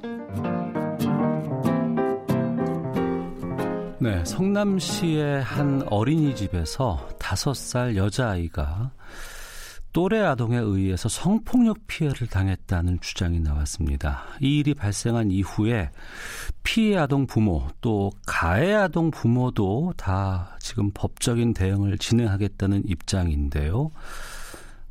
네, 3.99 4.23
성남시의 4.25 5.41
한 5.41 5.81
어린이집에서 5.89 7.09
다섯 7.17 7.55
살 7.55 7.95
여자아이가 7.95 8.91
또래 9.97 10.19
아동에 10.19 10.57
의해서 10.57 11.09
성폭력 11.09 11.87
피해를 11.87 12.27
당했다는 12.27 12.99
주장이 13.01 13.39
나왔습니다. 13.39 14.25
이 14.39 14.59
일이 14.59 14.75
발생한 14.75 15.31
이후에 15.31 15.89
피해 16.61 16.97
아동 16.99 17.25
부모 17.25 17.63
또 17.81 18.11
가해 18.27 18.75
아동 18.75 19.09
부모도 19.09 19.95
다 19.97 20.55
지금 20.59 20.91
법적인 20.93 21.55
대응을 21.55 21.97
진행하겠다는 21.97 22.83
입장인데요. 22.85 23.89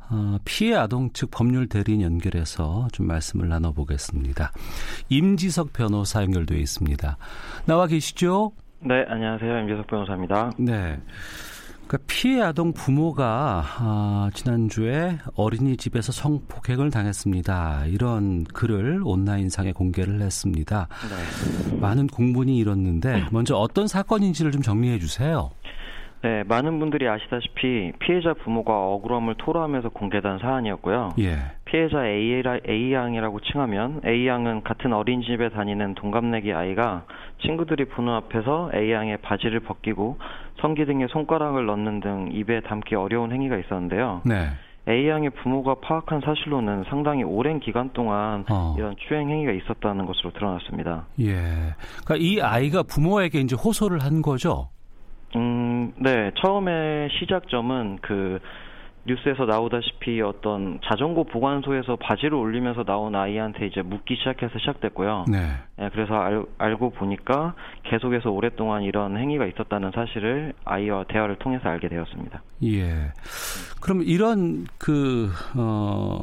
어, 0.09 0.37
피해 0.43 0.75
아동 0.75 1.09
측 1.13 1.31
법률 1.31 1.69
대리인 1.69 2.01
연결해서 2.01 2.89
좀 2.91 3.07
말씀을 3.07 3.47
나눠보겠습니다. 3.47 4.51
임지석 5.07 5.71
변호사 5.71 6.21
연결돼 6.21 6.57
있습니다. 6.59 7.17
나와 7.65 7.87
계시죠? 7.87 8.51
네, 8.81 9.05
안녕하세요. 9.07 9.59
임지석 9.59 9.87
변호사입니다. 9.87 10.51
네. 10.59 10.99
그러니까 11.87 11.97
피해 12.05 12.41
아동 12.41 12.73
부모가 12.73 13.63
아, 13.79 14.29
지난주에 14.33 15.17
어린이집에서 15.35 16.11
성폭행을 16.11 16.91
당했습니다. 16.91 17.85
이런 17.87 18.43
글을 18.43 19.01
온라인상에 19.03 19.71
공개를 19.71 20.21
했습니다. 20.21 20.87
네. 21.09 21.77
많은 21.77 22.07
공분이 22.07 22.57
일었는데 22.57 23.27
먼저 23.31 23.55
어떤 23.55 23.87
사건인지를 23.87 24.51
좀 24.51 24.61
정리해 24.61 24.99
주세요. 24.99 25.49
네, 26.23 26.43
많은 26.47 26.79
분들이 26.79 27.07
아시다시피 27.07 27.91
피해자 27.99 28.33
부모가 28.33 28.73
억울함을 28.73 29.35
토로하면서 29.35 29.89
공개된 29.89 30.39
사안이었고요. 30.39 31.13
예. 31.19 31.37
피해자 31.65 32.07
A, 32.07 32.43
A양이라고 32.67 33.39
칭하면 33.41 34.01
A양은 34.05 34.63
같은 34.63 34.93
어린이집에 34.93 35.49
다니는 35.49 35.95
동갑내기 35.95 36.53
아이가 36.53 37.05
친구들이 37.45 37.85
보는 37.85 38.13
앞에서 38.13 38.71
A양의 38.73 39.17
바지를 39.17 39.59
벗기고 39.59 40.17
성기 40.61 40.85
등에 40.85 41.07
손가락을 41.07 41.65
넣는 41.65 41.99
등 41.99 42.29
입에 42.31 42.61
담기 42.61 42.95
어려운 42.95 43.31
행위가 43.31 43.57
있었는데요. 43.57 44.21
네. 44.25 44.49
A양의 44.87 45.31
부모가 45.31 45.75
파악한 45.81 46.21
사실로는 46.21 46.85
상당히 46.89 47.23
오랜 47.23 47.59
기간 47.59 47.89
동안 47.91 48.45
어. 48.49 48.73
이런 48.77 48.95
추행 49.07 49.29
행위가 49.29 49.51
있었다는 49.51 50.05
것으로 50.05 50.31
드러났습니다. 50.31 51.05
예. 51.19 51.35
그러니까 52.05 52.15
이 52.17 52.39
아이가 52.41 52.83
부모에게 52.83 53.39
이제 53.39 53.55
호소를 53.55 53.99
한 53.99 54.21
거죠? 54.21 54.69
음, 55.35 55.93
네. 55.97 56.31
처음에 56.41 57.09
시작점은 57.19 57.99
그 58.01 58.39
뉴스에서 59.07 59.45
나오다시피 59.45 60.21
어떤 60.21 60.79
자전거 60.83 61.23
보관소에서 61.23 61.95
바지를 61.95 62.33
올리면서 62.35 62.83
나온 62.83 63.15
아이한테 63.15 63.65
이제 63.67 63.81
묻기 63.81 64.17
시작해서 64.17 64.59
시작됐고요. 64.59 65.25
네. 65.29 65.37
네 65.77 65.89
그래서 65.93 66.13
알, 66.13 66.43
알고 66.57 66.91
보니까 66.91 67.55
계속해서 67.83 68.29
오랫동안 68.29 68.83
이런 68.83 69.17
행위가 69.17 69.45
있었다는 69.45 69.91
사실을 69.95 70.53
아이와 70.65 71.05
대화를 71.05 71.37
통해서 71.37 71.69
알게 71.69 71.87
되었습니다. 71.87 72.41
예. 72.65 73.13
그럼 73.81 74.03
이런 74.03 74.65
그, 74.77 75.29
어, 75.55 76.19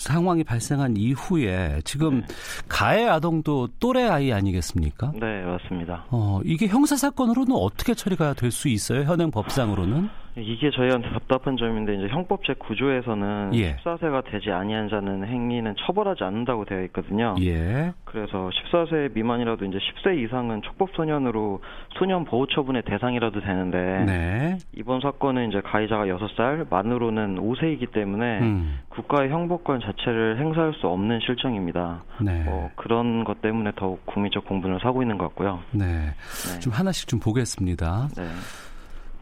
상황이 0.00 0.42
발생한 0.44 0.96
이후에 0.96 1.80
지금 1.84 2.20
네. 2.20 2.26
가해 2.68 3.06
아동도 3.06 3.68
또래 3.78 4.08
아이 4.08 4.32
아니겠습니까? 4.32 5.12
네, 5.14 5.42
맞습니다. 5.42 6.06
어, 6.10 6.40
이게 6.44 6.66
형사 6.66 6.96
사건으로는 6.96 7.54
어떻게 7.54 7.94
처리가 7.94 8.34
될 8.34 8.50
수 8.50 8.68
있어요? 8.68 9.04
현행 9.04 9.30
법상으로는? 9.30 10.08
이게 10.36 10.70
저희한테 10.70 11.10
답답한 11.10 11.56
점인데 11.56 11.94
이제 11.94 12.08
형법제 12.08 12.54
구조에서는 12.58 13.50
예. 13.54 13.76
14세가 13.76 14.24
되지 14.30 14.50
아니한 14.50 14.88
자는 14.88 15.24
행위는 15.26 15.74
처벌하지 15.86 16.24
않는다고 16.24 16.64
되어 16.64 16.82
있거든요. 16.84 17.34
예. 17.40 17.92
그래서 18.04 18.50
14세 18.50 19.12
미만이라도 19.14 19.64
이제 19.64 19.78
10세 19.78 20.18
이상은 20.24 20.62
촉법 20.62 20.90
소년으로 20.94 21.60
소년 21.98 22.24
보호 22.24 22.46
처분의 22.46 22.82
대상이라도 22.82 23.40
되는데 23.40 24.04
네. 24.06 24.58
이번 24.72 25.00
사건은 25.00 25.48
이제 25.48 25.60
가해자가 25.60 26.06
6살, 26.06 26.68
만으로는 26.70 27.36
5세이기 27.36 27.92
때문에 27.92 28.40
음. 28.40 28.80
국가의 28.90 29.30
형법권 29.30 29.80
자체를 29.80 30.38
행사할 30.38 30.74
수 30.74 30.86
없는 30.86 31.20
실정입니다. 31.20 32.02
네. 32.20 32.44
뭐 32.44 32.70
그런 32.76 33.24
것 33.24 33.42
때문에 33.42 33.72
더욱 33.76 34.04
국민적 34.06 34.44
공분을 34.46 34.78
사고 34.80 35.02
있는 35.02 35.18
것 35.18 35.24
같고요. 35.28 35.60
네. 35.72 35.86
네. 35.86 36.60
좀 36.60 36.72
하나씩 36.72 37.08
좀 37.08 37.18
보겠습니다. 37.18 38.08
네. 38.16 38.24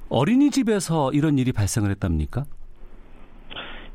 어린이집에서 0.08 1.12
이런 1.12 1.38
일이 1.38 1.52
발생을 1.52 1.90
했답니까? 1.90 2.44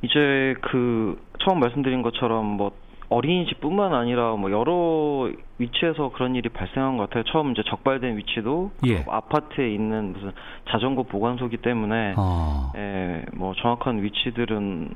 이제 0.01 0.55
그 0.62 1.20
처음 1.43 1.60
말씀드린 1.60 2.01
것처럼 2.01 2.46
뭐 2.46 2.72
어린이집뿐만 3.10 3.93
아니라 3.93 4.36
뭐 4.36 4.51
여러 4.51 5.29
위치에서 5.57 6.12
그런 6.13 6.36
일이 6.36 6.50
발생한 6.50 6.98
것 6.98 7.10
같아요. 7.10 7.24
처음 7.31 7.51
이제 7.51 7.62
적발된 7.69 8.17
위치도 8.17 8.72
예. 8.88 9.03
그 9.03 9.12
아파트에 9.12 9.74
있는 9.74 10.13
무슨 10.13 10.31
자전거 10.69 11.03
보관소기 11.03 11.57
때문에 11.57 12.15
아. 12.17 12.72
예, 12.75 13.24
뭐 13.33 13.53
정확한 13.62 14.01
위치들은 14.03 14.89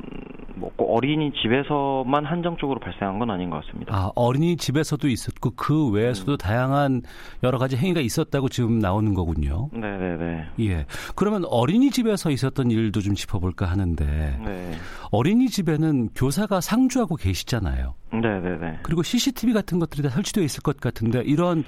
뭐꼭 0.56 0.98
어린이집에서만 0.98 2.26
한정적으로 2.26 2.80
발생한 2.80 3.20
건 3.20 3.30
아닌 3.30 3.50
것 3.50 3.64
같습니다. 3.66 3.96
아, 3.96 4.12
어린이집에서도 4.16 5.08
있었고 5.08 5.52
그 5.56 5.92
외에서도 5.92 6.32
음. 6.32 6.38
다양한 6.38 7.02
여러 7.44 7.58
가지 7.60 7.78
행위가 7.78 8.02
있었다고 8.02 8.50
지금 8.50 8.80
나오는 8.80 9.14
거군요. 9.14 9.70
네, 9.72 9.98
네, 9.98 10.18
네. 10.18 10.46
예. 10.62 10.86
그러면 11.16 11.44
어린이집에서 11.46 12.32
있었던 12.32 12.72
일도 12.72 13.02
좀 13.02 13.14
짚어볼까 13.14 13.68
하는데 13.68 14.06
네. 14.44 14.72
어린이집에는 15.12 16.10
교사가 16.16 16.62
상주하고 16.62 17.16
계시잖아요. 17.16 17.94
네네네. 18.12 18.80
그리고 18.84 19.04
CCTV 19.04 19.54
같은 19.54 19.80
것들이 19.80 20.02
다 20.04 20.10
설치되어 20.10 20.44
있을 20.44 20.62
것 20.64 20.80
같은데 20.80 21.22
이런 21.26 21.64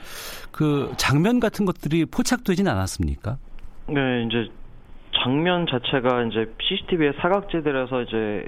그 0.51 0.93
장면 0.98 1.39
같은 1.39 1.65
것들이 1.65 2.05
포착되진 2.05 2.67
않았습니까? 2.67 3.38
네, 3.88 4.24
이제 4.24 4.50
장면 5.24 5.66
자체가 5.68 6.24
이제 6.24 6.54
CCTV의 6.62 7.13
사각지대라서 7.22 8.01
이제 8.04 8.46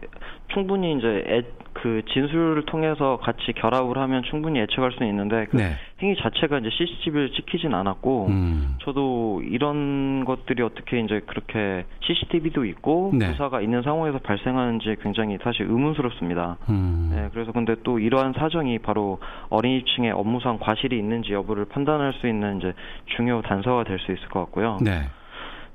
충분히 0.54 0.98
이제 0.98 1.24
애, 1.28 1.44
그 1.74 2.02
진술을 2.14 2.66
통해서 2.66 3.18
같이 3.22 3.54
결합을 3.54 3.98
하면 3.98 4.24
충분히 4.24 4.60
예측할 4.60 4.92
수는 4.92 5.08
있는데 5.08 5.46
그 5.50 5.58
네. 5.58 5.76
행위 6.02 6.16
자체가 6.18 6.60
이제 6.60 6.70
CCTV를 6.70 7.32
찍히진 7.32 7.74
않았고 7.74 8.28
음. 8.28 8.76
저도 8.82 9.42
이런 9.46 10.26
것들이 10.26 10.62
어떻게 10.62 11.00
이제 11.00 11.22
그렇게 11.26 11.86
CCTV도 12.02 12.66
있고 12.66 13.12
네. 13.14 13.32
부사가 13.32 13.62
있는 13.62 13.82
상황에서 13.82 14.20
발생하는지 14.20 14.98
굉장히 15.02 15.38
사실 15.42 15.66
의문스럽습니다. 15.68 16.58
음. 16.70 17.12
네, 17.16 17.30
그래서 17.34 17.54
근데 17.54 17.76
또 17.84 18.00
이러한 18.00 18.34
사정이 18.34 18.80
바로 18.80 19.20
어린이층의 19.50 20.12
업무상 20.12 20.60
과실이 20.60 20.98
있는지 20.98 21.34
여부를 21.34 21.66
판단할 21.66 22.14
수 22.14 22.28
있는 22.28 22.58
이제 22.58 22.74
중요 23.16 23.42
단서가 23.42 23.86
될 23.86 24.02
수 24.02 24.12
있을 24.12 24.28
것 24.30 24.40
같고요. 24.42 24.78
네. 24.82 25.04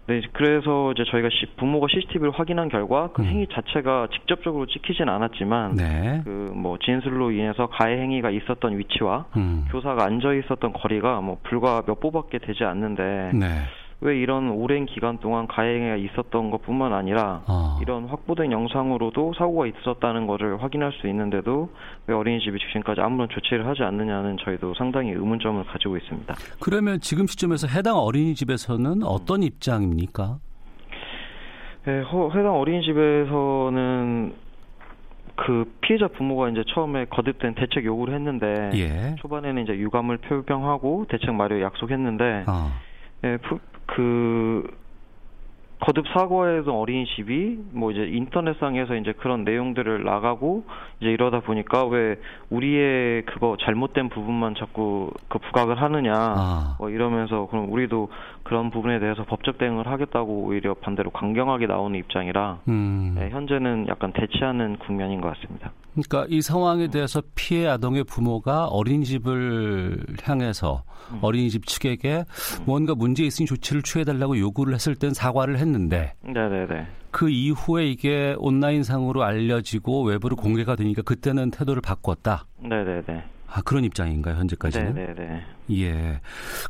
네, 0.09 0.21
그래서 0.33 0.93
이제 0.93 1.05
저희가 1.11 1.29
시, 1.31 1.47
부모가 1.57 1.89
CCTV를 1.91 2.31
확인한 2.31 2.69
결과 2.69 3.09
그 3.13 3.23
음. 3.23 3.27
행위 3.27 3.47
자체가 3.49 4.09
직접적으로 4.13 4.67
찍히진 4.67 5.09
않았지만 5.09 5.75
네. 5.75 6.23
그뭐 6.25 6.79
진술로 6.79 7.33
인해서 7.33 7.67
가해 7.67 7.99
행위가 8.01 8.31
있었던 8.31 8.79
위치와 8.79 9.27
음. 9.37 9.67
교사가 9.71 10.05
앉아 10.05 10.35
있었던 10.35 10.73
거리가 10.73 11.21
뭐 11.21 11.39
불과 11.43 11.83
몇 11.87 11.99
보밖에 11.99 12.39
되지 12.39 12.65
않는데 12.65 13.33
네. 13.35 13.47
왜 14.01 14.19
이런 14.19 14.51
오랜 14.51 14.85
기간 14.85 15.19
동안 15.19 15.47
가해가 15.47 15.97
있었던 15.97 16.51
것뿐만 16.51 16.93
아니라 16.93 17.43
어. 17.47 17.79
이런 17.81 18.05
확보된 18.07 18.53
영상으로도 18.53 19.33
사고가 19.39 19.67
있었다는 19.67 20.27
것을 20.27 20.63
확인할 20.63 20.93
수 20.93 21.09
있는데도 21.09 21.71
왜 22.07 22.15
어린이집이 22.15 22.59
지금까지 22.59 23.01
아무런 23.01 23.29
조치를 23.31 23.67
하지 23.67 23.83
않느냐는 23.83 24.37
저희도 24.45 24.75
상당히 24.75 25.13
의문점을 25.13 25.65
가지고 25.65 25.97
있습니다. 25.97 26.35
그러면 26.61 27.01
지금 27.01 27.27
시점에서 27.27 27.69
해당 27.69 27.97
어린이집에서는 27.97 29.03
어떤 29.03 29.43
입장입니까? 29.43 30.39
네, 31.87 32.01
해당 32.01 32.57
어린이집에서는 32.59 34.35
그 35.37 35.71
피해자 35.83 36.09
부모가 36.09 36.49
이제 36.49 36.65
처음에 36.75 37.05
거듭된 37.07 37.55
대책 37.55 37.85
요구를 37.85 38.15
했는데 38.15 38.71
예. 38.75 39.15
초반에는 39.21 39.63
이제 39.63 39.75
유감을 39.75 40.19
표명하고 40.19 41.07
대책 41.09 41.35
마련 41.35 41.61
약속했는데 41.61 42.45
어. 42.49 42.73
예, 43.25 43.39
그 43.87 44.63
거듭 45.81 46.07
사과해던 46.09 46.69
어린이집이 46.75 47.59
뭐 47.73 47.93
이제 47.93 48.07
인터넷상에서 48.07 48.97
이제 48.97 49.13
그런 49.13 49.45
내용들을 49.45 50.05
나가고 50.05 50.65
이제 51.01 51.11
이러다 51.11 51.41
보니까 51.41 51.85
왜 51.87 52.17
우리의 52.51 53.25
그거 53.27 53.57
잘못된 53.61 54.09
부분만 54.09 54.55
자꾸 54.59 55.11
그 55.29 55.39
부각을 55.39 55.81
하느냐 55.81 56.13
아. 56.15 56.77
뭐 56.79 56.89
이러면서 56.89 57.47
그럼 57.51 57.71
우리도 57.71 58.09
그런 58.43 58.71
부분에 58.71 59.01
대해서 59.01 59.25
법적 59.25 59.59
대응을 59.59 59.87
하겠다고 59.87 60.45
오히려 60.45 60.75
반대로 60.75 61.11
강경하게 61.11 61.67
나오는 61.67 61.99
입장이라 61.99 62.61
음. 62.69 63.15
네, 63.19 63.29
현재는 63.31 63.89
약간 63.89 64.13
대치하는 64.13 64.77
국면인 64.79 65.21
것 65.21 65.35
같습니다. 65.35 65.73
그러니까 65.97 66.27
이 66.29 66.43
상황에 66.43 66.89
대해서 66.89 67.23
피해 67.35 67.67
아동의 67.67 68.05
부모가 68.05 68.67
어린이집을 68.67 70.05
향해서 70.23 70.83
음. 71.13 71.19
어린이집 71.23 71.67
측에게 71.67 72.25
뭔가 72.67 72.95
문제 72.95 73.25
있으니 73.25 73.47
조치를 73.47 73.83
취해달라고 73.83 74.39
요구를 74.39 74.75
했을 74.75 74.95
땐 74.95 75.15
사과를 75.15 75.59
했 75.59 75.66
는데 75.67 76.15
네네네. 76.23 76.87
그 77.11 77.31
이후에 77.31 77.87
이게 77.87 78.35
온라인상으로 78.39 79.23
알려지고 79.23 80.05
외부로 80.05 80.37
공개가 80.37 80.77
되니까 80.77 81.03
그때는 81.03 81.51
태도를 81.51 81.81
바꿨다. 81.81 82.47
네네네. 82.61 83.25
아, 83.49 83.63
그런 83.63 83.85
입장인가요, 83.85 84.35
현재까지는? 84.37 84.95
네네네. 84.95 85.43
예. 85.73 86.21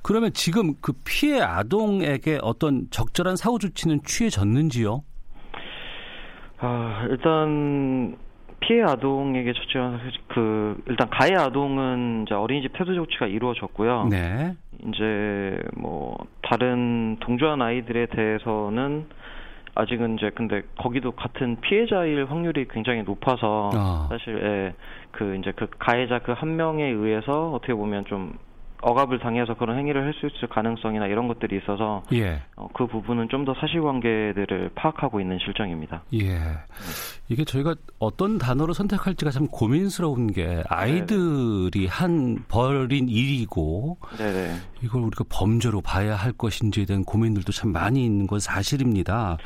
그러면 0.02 0.32
지금 0.32 0.74
그 0.80 0.92
피해 1.04 1.40
아동에게 1.40 2.38
어떤 2.42 2.86
적절한 2.90 3.36
사후 3.36 3.58
조치는 3.58 4.02
취해졌는지요? 4.04 5.02
아, 6.58 7.06
일단 7.10 8.16
피해 8.66 8.82
아동에게 8.82 9.52
처치한 9.52 10.00
그 10.28 10.82
일단 10.86 11.08
가해 11.08 11.34
아동은 11.36 12.24
이제 12.26 12.34
어린이집 12.34 12.72
태도 12.72 12.94
조치가 12.94 13.26
이루어졌고요. 13.26 14.08
네. 14.10 14.54
이제 14.88 15.60
뭐 15.76 16.16
다른 16.42 17.16
동조한 17.20 17.62
아이들에 17.62 18.06
대해서는 18.06 19.06
아직은 19.76 20.16
이제 20.16 20.30
근데 20.34 20.62
거기도 20.78 21.12
같은 21.12 21.60
피해자일 21.60 22.24
확률이 22.28 22.66
굉장히 22.68 23.02
높아서 23.02 23.70
어. 23.74 24.06
사실 24.08 24.40
예, 24.42 24.74
그 25.12 25.36
이제 25.36 25.52
그 25.54 25.68
가해자 25.78 26.18
그 26.18 26.32
한 26.32 26.56
명에 26.56 26.84
의해서 26.84 27.52
어떻게 27.52 27.72
보면 27.72 28.04
좀 28.06 28.36
억압을 28.82 29.18
당해서 29.18 29.54
그런 29.54 29.78
행위를 29.78 30.04
할 30.04 30.12
수 30.16 30.26
있을 30.26 30.48
가능성이나 30.48 31.06
이런 31.06 31.28
것들이 31.28 31.58
있어서 31.58 32.02
예. 32.12 32.40
어, 32.56 32.68
그 32.72 32.86
부분은 32.86 33.28
좀 33.28 33.44
더 33.46 33.54
사실관계들을 33.54 34.70
파악하고 34.74 35.20
있는 35.20 35.38
실정입니다. 35.38 36.02
예. 36.14 36.28
네. 36.34 36.42
이게 37.28 37.44
저희가 37.44 37.74
어떤 37.98 38.38
단어로 38.38 38.72
선택할지가 38.72 39.30
참 39.30 39.46
고민스러운 39.48 40.32
게 40.32 40.62
아이들이 40.68 41.70
네네. 41.70 41.86
한 41.88 42.44
벌인 42.48 43.08
일이고 43.08 43.98
네네. 44.18 44.54
이걸 44.82 45.02
우리가 45.02 45.24
범죄로 45.28 45.80
봐야 45.80 46.16
할 46.16 46.32
것인지에 46.32 46.86
대한 46.86 47.04
고민들도 47.04 47.52
참 47.52 47.72
많이 47.72 48.04
있는 48.04 48.26
건 48.26 48.40
사실입니다. 48.40 49.36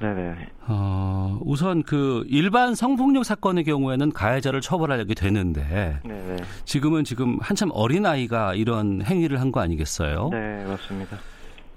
네네. 0.00 0.34
어, 0.68 1.38
우선 1.42 1.82
그 1.82 2.24
일반 2.28 2.74
성폭력 2.74 3.24
사건의 3.24 3.64
경우에는 3.64 4.12
가해자를 4.12 4.60
처벌하게 4.60 5.14
되는데 5.14 5.98
네네. 6.04 6.36
지금은 6.64 7.02
지금 7.04 7.38
한참 7.40 7.70
어린 7.72 8.06
아이가 8.06 8.54
이런 8.54 9.02
행위를 9.02 9.40
한 9.40 9.50
거 9.50 9.60
아니겠어요? 9.60 10.28
네, 10.30 10.64
맞습니다. 10.66 11.16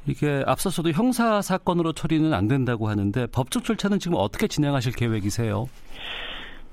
이게 0.08 0.44
앞서서도 0.46 0.92
형사 0.92 1.42
사건으로 1.42 1.94
처리는 1.94 2.34
안 2.34 2.48
된다고 2.48 2.90
하는데 2.90 3.28
법적 3.28 3.64
절차는 3.64 4.00
지금 4.00 4.18
어떻게 4.20 4.48
진행하실 4.48 4.94
계획이세요? 4.94 5.68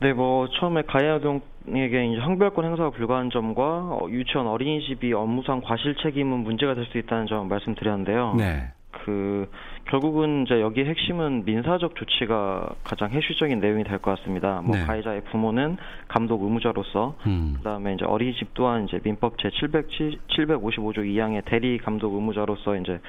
네, 0.01 0.13
뭐 0.13 0.49
처음에 0.59 0.83
가해 0.83 1.09
아동에게 1.09 2.07
이제 2.07 2.21
형별권 2.21 2.65
행사가 2.65 2.91
불가한 2.91 3.31
점과 3.31 3.63
어, 3.63 4.07
유치원 4.11 4.47
어린이집이 4.47 5.13
업무상 5.13 5.61
과실 5.61 5.95
책임은 6.03 6.39
문제가 6.41 6.75
될 6.75 6.87
수 6.91 6.99
있다는 6.99 7.27
점 7.27 7.49
말씀드렸는데요. 7.49 8.35
네. 8.37 8.73
그 8.91 9.49
결국은 9.87 10.45
이제 10.45 10.61
여기 10.61 10.85
핵심은 10.85 11.45
민사적 11.45 11.95
조치가 11.97 12.69
가장 12.85 13.11
핵심적인 13.11 13.61
내용이 13.61 13.85
될 13.85 13.99
것 13.99 14.19
같습니다. 14.19 14.61
뭐 14.65 14.77
네. 14.77 14.85
가해자의 14.85 15.23
부모는 15.25 15.77
감독 16.09 16.43
의무자로서 16.43 17.17
음. 17.27 17.55
그다음에 17.59 17.95
이제 17.95 18.05
어린이집 18.05 18.55
또한 18.55 18.85
이제 18.85 19.01
민법 19.03 19.39
제 19.39 19.51
700, 19.51 19.89
755조 19.89 20.99
2항의 20.99 21.45
대리 21.45 21.79
감독 21.79 22.15
의무자로서 22.15 22.77
이제 22.77 23.01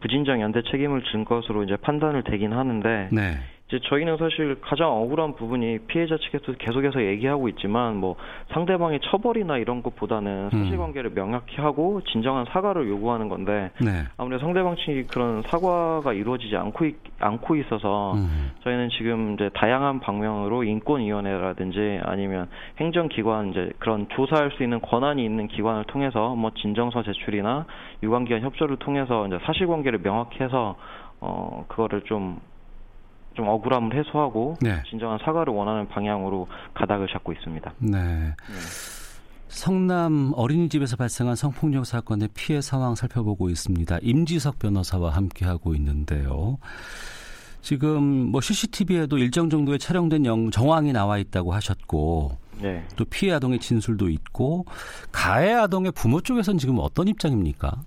부진정 0.00 0.40
연대 0.40 0.62
책임을 0.62 1.02
진 1.10 1.24
것으로 1.24 1.64
이제 1.64 1.76
판단을 1.76 2.22
되긴 2.22 2.52
하는데 2.52 3.08
네. 3.10 3.38
이제 3.72 3.80
저희는 3.84 4.18
사실 4.18 4.60
가장 4.60 4.92
억울한 4.92 5.34
부분이 5.34 5.78
피해자 5.86 6.18
측에서 6.18 6.52
계속해서 6.58 7.02
얘기하고 7.06 7.48
있지만 7.48 7.96
뭐 7.96 8.16
상대방의 8.52 9.00
처벌이나 9.04 9.56
이런 9.56 9.82
것보다는 9.82 10.50
음. 10.52 10.64
사실관계를 10.64 11.14
명확히 11.14 11.56
하고 11.56 12.02
진정한 12.12 12.44
사과를 12.50 12.86
요구하는 12.90 13.30
건데 13.30 13.70
네. 13.80 14.04
아무래도 14.18 14.44
상대방 14.44 14.76
측이 14.76 15.04
그런 15.04 15.42
사과가 15.46 16.12
이루어지지 16.12 16.54
않고 16.54 16.84
있, 16.84 16.96
않고 17.18 17.56
있어서 17.56 18.12
음. 18.12 18.50
저희는 18.62 18.90
지금 18.90 19.34
이제 19.34 19.48
다양한 19.54 20.00
방면으로 20.00 20.64
인권위원회라든지 20.64 22.00
아니면 22.02 22.48
행정기관 22.78 23.52
이제 23.52 23.72
그런 23.78 24.06
조사할 24.10 24.50
수 24.50 24.62
있는 24.62 24.82
권한이 24.82 25.24
있는 25.24 25.48
기관을 25.48 25.84
통해서 25.84 26.34
뭐 26.34 26.50
진정서 26.50 27.04
제출이나 27.04 27.64
유관기관 28.02 28.42
협조를 28.42 28.76
통해서 28.76 29.26
이제 29.26 29.38
사실관계를 29.46 30.02
명확히 30.02 30.44
해서 30.44 30.76
어 31.20 31.64
그거를 31.68 32.02
좀 32.02 32.40
좀 33.34 33.48
억울함을 33.48 33.98
해소하고 33.98 34.56
네. 34.60 34.82
진정한 34.88 35.18
사과를 35.24 35.52
원하는 35.52 35.88
방향으로 35.88 36.46
가닥을 36.74 37.08
잡고 37.08 37.32
있습니다. 37.32 37.72
네. 37.78 37.98
네. 37.98 38.34
성남 39.48 40.32
어린이집에서 40.34 40.96
발생한 40.96 41.36
성폭력 41.36 41.84
사건의 41.84 42.28
피해 42.34 42.60
상황 42.60 42.94
살펴보고 42.94 43.50
있습니다. 43.50 43.98
임지석 44.00 44.58
변호사와 44.58 45.10
함께하고 45.10 45.74
있는데요. 45.74 46.58
지금 47.60 48.02
뭐 48.30 48.40
CCTV에도 48.40 49.18
일정 49.18 49.48
정도의 49.50 49.78
촬영된 49.78 50.26
영, 50.26 50.50
정황이 50.50 50.92
나와 50.92 51.18
있다고 51.18 51.52
하셨고 51.52 52.36
네. 52.60 52.84
또 52.96 53.04
피해 53.04 53.32
아동의 53.34 53.60
진술도 53.60 54.08
있고 54.08 54.64
가해 55.12 55.52
아동의 55.52 55.92
부모 55.92 56.20
쪽에서는 56.20 56.58
지금 56.58 56.78
어떤 56.80 57.08
입장입니까? 57.08 57.82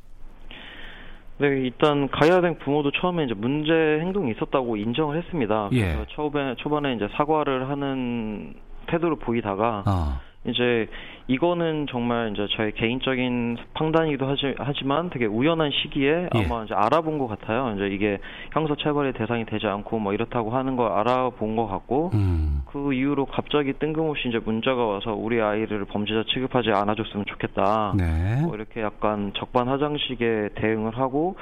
네, 1.37 1.47
일단 1.47 2.07
가야된 2.09 2.59
부모도 2.59 2.91
처음에 2.91 3.25
이제 3.25 3.33
문제 3.33 3.71
행동이 3.73 4.31
있었다고 4.31 4.77
인정을 4.77 5.17
했습니다. 5.17 5.69
예. 5.73 5.81
그래서 5.81 6.05
초반에 6.07 6.55
초반에 6.55 6.93
이제 6.93 7.09
사과를 7.17 7.69
하는 7.69 8.53
태도를 8.87 9.17
보이다가 9.17 9.83
어. 9.85 10.21
이제 10.47 10.87
이거는 11.27 11.87
정말 11.89 12.31
이제 12.31 12.45
저의 12.55 12.71
개인적인 12.73 13.57
판단이기도 13.73 14.27
하지, 14.27 14.53
하지 14.57 14.85
만 14.85 15.09
되게 15.09 15.25
우연한 15.25 15.71
시기에 15.71 16.29
예. 16.35 16.45
아마 16.45 16.63
이제 16.63 16.73
알아본 16.75 17.17
것 17.17 17.27
같아요. 17.27 17.73
이제 17.75 17.87
이게 17.87 18.19
형사 18.53 18.75
처벌의 18.75 19.13
대상이 19.13 19.45
되지 19.45 19.65
않고 19.65 19.97
뭐 19.99 20.13
이렇다고 20.13 20.51
하는 20.51 20.75
걸 20.75 20.91
알아본 20.91 21.55
것 21.55 21.67
같고 21.67 22.11
음. 22.13 22.61
그 22.67 22.93
이후로 22.93 23.25
갑자기 23.25 23.73
뜬금없이 23.73 24.29
이제 24.29 24.39
문자가 24.43 24.85
와서 24.85 25.13
우리 25.13 25.41
아이를 25.41 25.85
범죄자 25.85 26.23
취급하지 26.27 26.69
않아줬으면 26.69 27.25
좋겠다. 27.25 27.95
네. 27.97 28.41
뭐 28.43 28.55
이렇게 28.55 28.81
약간 28.81 29.31
적반하장식의 29.35 30.51
대응을 30.55 30.97
하고 30.97 31.37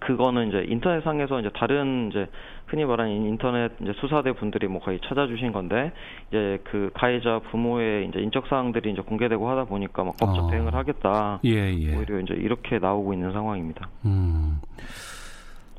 그거는 0.00 0.48
이제 0.48 0.64
인터넷상에서 0.68 1.40
이제 1.40 1.50
다른 1.54 2.08
이제 2.10 2.26
흔히 2.66 2.84
말하는 2.84 3.12
인터넷 3.26 3.72
이제 3.80 3.92
수사대 4.00 4.32
분들이 4.32 4.66
뭐 4.66 4.80
거의 4.80 4.98
찾아주신 5.06 5.52
건데 5.52 5.92
이제 6.28 6.58
그 6.64 6.90
가해자 6.94 7.40
부모의 7.50 8.08
이제 8.08 8.20
인적 8.20 8.46
사항들이 8.48 8.92
이제 8.92 9.02
공개되고 9.02 9.48
하다 9.48 9.64
보니까 9.64 10.04
막 10.04 10.16
법적 10.16 10.44
어. 10.44 10.50
대응을 10.50 10.74
하겠다. 10.74 11.40
예, 11.44 11.72
예. 11.74 11.96
오히려 11.96 12.20
이제 12.20 12.34
이렇게 12.34 12.78
나오고 12.78 13.12
있는 13.12 13.32
상황입니다. 13.32 13.88
음. 14.06 14.58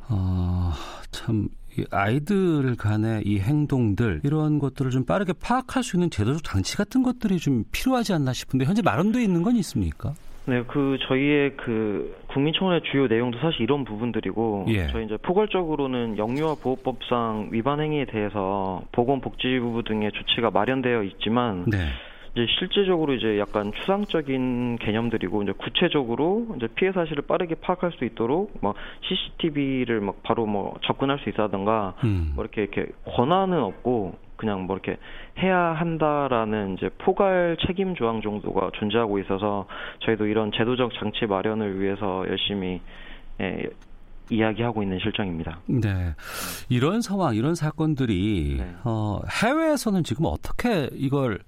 어, 0.10 0.72
참 1.12 1.48
아이들 1.92 2.76
간의 2.76 3.24
이 3.26 3.40
행동들 3.40 4.22
이런 4.24 4.60
것들을 4.60 4.92
좀 4.92 5.06
빠르게 5.06 5.34
파악할 5.34 5.84
수 5.84 5.96
있는 5.96 6.10
제도적 6.10 6.44
장치 6.44 6.78
같은 6.78 7.02
것들이 7.02 7.38
좀 7.38 7.64
필요하지 7.72 8.14
않나 8.14 8.34
싶은데 8.34 8.66
현재 8.66 8.82
마련돼 8.82 9.24
있는 9.24 9.42
건 9.42 9.56
있습니까? 9.58 10.14
네, 10.46 10.64
그 10.68 10.98
저희의 11.08 11.56
그 11.58 12.16
국민청원의 12.30 12.82
주요 12.92 13.08
내용도 13.08 13.38
사실 13.40 13.62
이런 13.62 13.84
부분들이고 13.84 14.66
예. 14.70 14.88
저희 14.88 15.06
이제 15.06 15.18
포괄적으로는 15.18 16.18
영유아 16.18 16.56
보호법상 16.62 17.50
위반 17.52 17.80
행위에 17.80 18.06
대해서 18.06 18.82
보건복지부 18.92 19.84
등의 19.84 20.12
조치가 20.12 20.50
마련되어 20.50 21.04
있지만 21.04 21.66
네. 21.68 21.78
이제 22.34 22.46
실제적으로 22.60 23.14
이제 23.14 23.38
약간 23.40 23.74
추상적인 23.74 24.78
개념들이고 24.78 25.44
이제 25.44 25.52
구체적으로 25.52 26.48
이제 26.58 26.68
피해 26.76 26.92
사실을 26.92 27.24
빠르게 27.24 27.56
파악할 27.56 27.92
수 27.92 28.06
있도록 28.06 28.58
막 28.62 28.76
CCTV를 29.04 30.00
막 30.00 30.24
바로 30.24 30.46
뭐 30.46 30.78
접근할 30.84 31.20
수 31.20 31.30
있다든가 31.30 31.96
음. 32.04 32.32
뭐 32.36 32.44
이렇게 32.44 32.64
이렇게 32.64 32.92
권한은 33.06 33.62
없고 33.62 34.16
그냥 34.42 34.66
뭐 34.66 34.76
이렇게 34.76 34.98
해야 35.38 35.56
한다라는 35.56 36.74
이제 36.76 36.90
포괄 36.98 37.56
책임 37.68 37.94
조항 37.94 38.24
정도가 38.24 38.72
존재하고 38.74 39.20
있어서 39.20 39.68
저희도 40.04 40.26
이런 40.26 40.52
제도적 40.52 40.92
장치 41.00 41.28
마련을 41.28 41.80
위해서 41.80 42.26
열심히 42.28 42.82
예, 43.40 43.70
이야기하고 44.32 44.82
있는 44.82 44.98
실정입니다. 45.00 45.60
네. 45.68 46.16
이런 46.70 47.02
상황, 47.02 47.36
이런 47.36 47.54
사건들이 47.54 48.56
네. 48.58 48.76
어, 48.84 49.20
해외에서는 49.44 50.04
지금 50.04 50.26
어떻게 50.26 50.90
이걸 50.94 51.40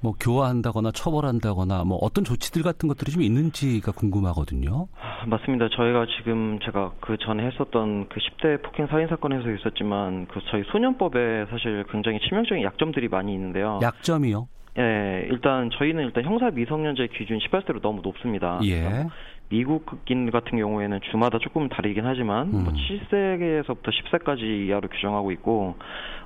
뭐 0.00 0.12
교화한다거나 0.20 0.90
처벌한다거나 0.92 1.84
뭐 1.84 1.98
어떤 2.00 2.24
조치들 2.24 2.62
같은 2.62 2.88
것들이 2.88 3.12
좀 3.12 3.22
있는지가 3.22 3.92
궁금하거든요. 3.92 4.88
아, 5.00 5.26
맞습니다. 5.26 5.68
저희가 5.70 6.06
지금 6.18 6.58
제가 6.64 6.92
그 7.00 7.16
전에 7.18 7.46
했었던 7.46 8.08
그 8.08 8.20
10대 8.20 8.62
폭행 8.62 8.86
살인 8.86 9.08
사건에서 9.08 9.50
있었지만 9.50 10.26
그 10.26 10.40
저희 10.50 10.62
소년법에 10.72 11.46
사실 11.50 11.84
굉장히 11.90 12.20
치명적인 12.20 12.62
약점들이 12.64 13.08
많이 13.08 13.32
있는데요. 13.34 13.80
약점이요? 13.82 14.48
예, 14.78 15.26
일단 15.30 15.70
저희는 15.70 16.04
일단 16.04 16.24
형사 16.24 16.50
미성년자 16.50 17.06
기준 17.16 17.38
18세로 17.38 17.80
너무 17.80 18.02
높습니다. 18.02 18.60
예. 18.64 19.06
미국인 19.48 20.30
같은 20.30 20.58
경우에는 20.58 21.00
주마다 21.10 21.38
조금 21.38 21.68
다르긴 21.68 22.04
하지만 22.04 22.50
뭐 22.50 22.60
음. 22.60 22.64
뭐 22.64 22.72
7세에서부터 22.72 23.90
10세까지 23.90 24.66
이하로 24.66 24.88
규정하고 24.88 25.30
있고 25.32 25.76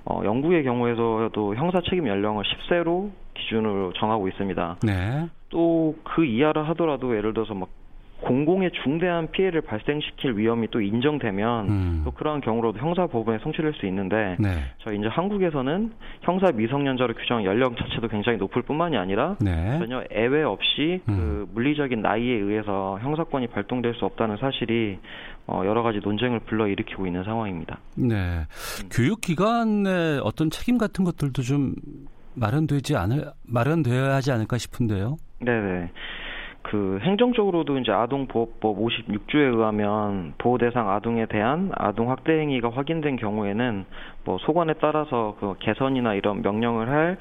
어, 0.05 0.23
영국의 0.25 0.65
경우에서도 0.65 1.55
형사 1.57 1.81
책임 1.83 2.09
연령을 2.09 2.45
10세로 2.45 3.11
기준으로 3.35 3.93
정하고 3.95 4.29
있습니다. 4.29 4.77
네. 4.83 5.29
또 5.49 5.95
그 6.05 6.25
이하를 6.25 6.69
하더라도 6.71 7.17
예를 7.17 7.33
들어서 7.35 7.55
막 7.55 7.69
공공의 8.21 8.71
중대한 8.83 9.31
피해를 9.31 9.63
발생시킬 9.63 10.37
위험이 10.37 10.69
또 10.71 10.83
인정되면 10.83 11.69
음. 11.71 12.03
또 12.05 12.11
그러한 12.11 12.43
경우로도 12.43 12.79
형사 12.79 13.07
법원에 13.07 13.39
송치될 13.39 13.73
수 13.75 13.87
있는데 13.87 14.37
네. 14.39 14.65
저희 14.85 14.99
이제 14.99 15.09
한국에서는 15.09 15.91
형사 16.21 16.53
미성년자로 16.53 17.15
규정한 17.15 17.45
연령 17.45 17.75
자체도 17.77 18.09
굉장히 18.09 18.37
높을 18.37 18.61
뿐만이 18.61 18.99
아니라 18.99 19.37
네. 19.41 19.79
전혀 19.79 20.05
애외 20.11 20.43
없이 20.43 21.01
그 21.07 21.13
음. 21.13 21.17
그 21.17 21.49
물리적인 21.55 22.03
나이에 22.03 22.35
의해서 22.35 22.99
형사권이 23.01 23.47
발동될 23.47 23.95
수 23.95 24.05
없다는 24.05 24.37
사실이 24.37 24.99
어 25.47 25.63
여러 25.65 25.83
가지 25.83 26.01
논쟁을 26.03 26.41
불러일으키고 26.41 27.07
있는 27.07 27.25
상황입니다. 27.25 27.79
네. 27.97 28.15
음. 28.15 28.89
교육 28.93 29.23
기관의 29.23 30.21
어떤 30.23 30.51
책임 30.51 30.77
같은 30.77 31.07
것들도 31.07 31.41
좀 31.41 31.75
마련되지 32.35 32.97
않을 32.97 33.25
마련되어야 33.47 34.15
하지 34.15 34.33
않을까 34.33 34.59
싶은데요. 34.59 35.17
네네. 35.41 35.91
그 36.63 36.99
행정적으로도 37.03 37.79
이제 37.79 37.91
아동보호법 37.91 38.79
56조에 38.79 39.57
의하면 39.57 40.35
보호 40.39 40.59
대상 40.59 40.91
아동에 40.91 41.27
대한 41.27 41.73
아동 41.75 42.11
학대 42.11 42.33
행위가 42.39 42.71
확인된 42.71 43.17
경우에는 43.17 43.87
뭐 44.25 44.39
소관에 44.39 44.75
따라서 44.81 45.37
그 45.41 45.55
개선이나 45.59 46.15
이런 46.15 46.43
명령을 46.43 46.89
할 46.89 47.19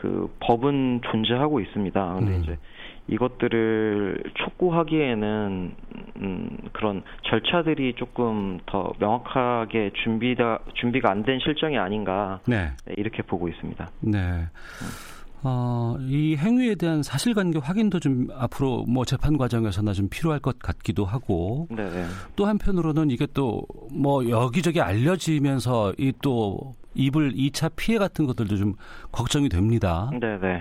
그 0.00 0.32
법은 0.40 1.00
존재하고 1.10 1.60
있습니다. 1.60 2.14
근데 2.14 2.36
음. 2.36 2.40
이제 2.42 2.58
이것들을 3.08 4.22
촉구하기에는 4.34 5.72
음, 6.20 6.58
그런 6.72 7.02
절차들이 7.24 7.94
조금 7.96 8.58
더 8.66 8.92
명확하게 8.98 9.92
준비가 10.04 10.58
준비가 10.74 11.10
안 11.10 11.22
된 11.22 11.38
실정이 11.40 11.76
아닌가 11.78 12.40
네. 12.46 12.70
이렇게 12.96 13.22
보고 13.22 13.48
있습니다. 13.48 13.88
네. 14.00 14.18
음. 14.18 15.18
어, 15.44 15.96
이 16.00 16.36
행위에 16.36 16.74
대한 16.74 17.02
사실관계 17.02 17.60
확인도 17.60 18.00
좀 18.00 18.26
앞으로 18.34 18.84
뭐 18.88 19.04
재판 19.04 19.36
과정에서나 19.38 19.92
좀 19.92 20.08
필요할 20.08 20.40
것 20.40 20.58
같기도 20.58 21.04
하고 21.04 21.68
네네. 21.70 21.90
네. 21.90 22.06
또 22.34 22.46
한편으로는 22.46 23.10
이게 23.10 23.26
또 23.26 23.62
뭐 23.92 24.28
여기저기 24.28 24.80
알려지면서 24.80 25.94
이 25.98 26.12
또 26.22 26.74
입을 26.94 27.32
2차 27.34 27.70
피해 27.76 27.96
같은 27.98 28.26
것들도 28.26 28.56
좀 28.56 28.74
걱정이 29.12 29.48
됩니다. 29.48 30.10
네네. 30.20 30.60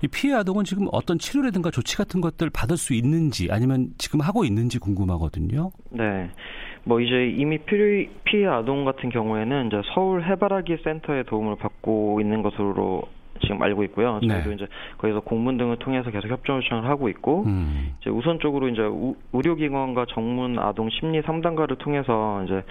네. 0.00 0.02
이 0.02 0.08
피해 0.08 0.34
아동은 0.34 0.64
지금 0.64 0.86
어떤 0.92 1.18
치료라든가 1.18 1.70
조치 1.70 1.96
같은 1.96 2.20
것들 2.20 2.50
받을 2.50 2.76
수 2.76 2.94
있는지 2.94 3.48
아니면 3.50 3.88
지금 3.98 4.20
하고 4.20 4.44
있는지 4.44 4.78
궁금하거든요. 4.78 5.70
네. 5.90 6.30
뭐 6.84 7.00
이제 7.00 7.28
이미 7.36 7.58
피해, 7.58 8.08
피해 8.24 8.46
아동 8.46 8.84
같은 8.84 9.10
경우에는 9.10 9.66
이제 9.66 9.82
서울 9.94 10.24
해바라기 10.24 10.78
센터의 10.84 11.24
도움을 11.24 11.56
받고 11.56 12.20
있는 12.20 12.42
것으로 12.42 13.02
지금 13.42 13.62
알고 13.62 13.84
있고요. 13.84 14.18
네. 14.20 14.28
저희도 14.28 14.48
네. 14.48 14.54
이제 14.56 14.66
거기서 14.98 15.20
공문 15.20 15.58
등을 15.58 15.76
통해서 15.76 16.10
계속 16.10 16.28
협조 16.28 16.56
요청을 16.56 16.88
하고 16.88 17.08
있고 17.08 17.44
음. 17.46 17.94
이제 18.00 18.10
우선적으로 18.10 18.68
이제 18.68 18.82
우, 18.82 19.14
의료기관과 19.32 20.06
정문 20.10 20.58
아동 20.58 20.88
심리 20.90 21.22
상담가를 21.22 21.76
통해서 21.76 22.42
이제 22.44 22.62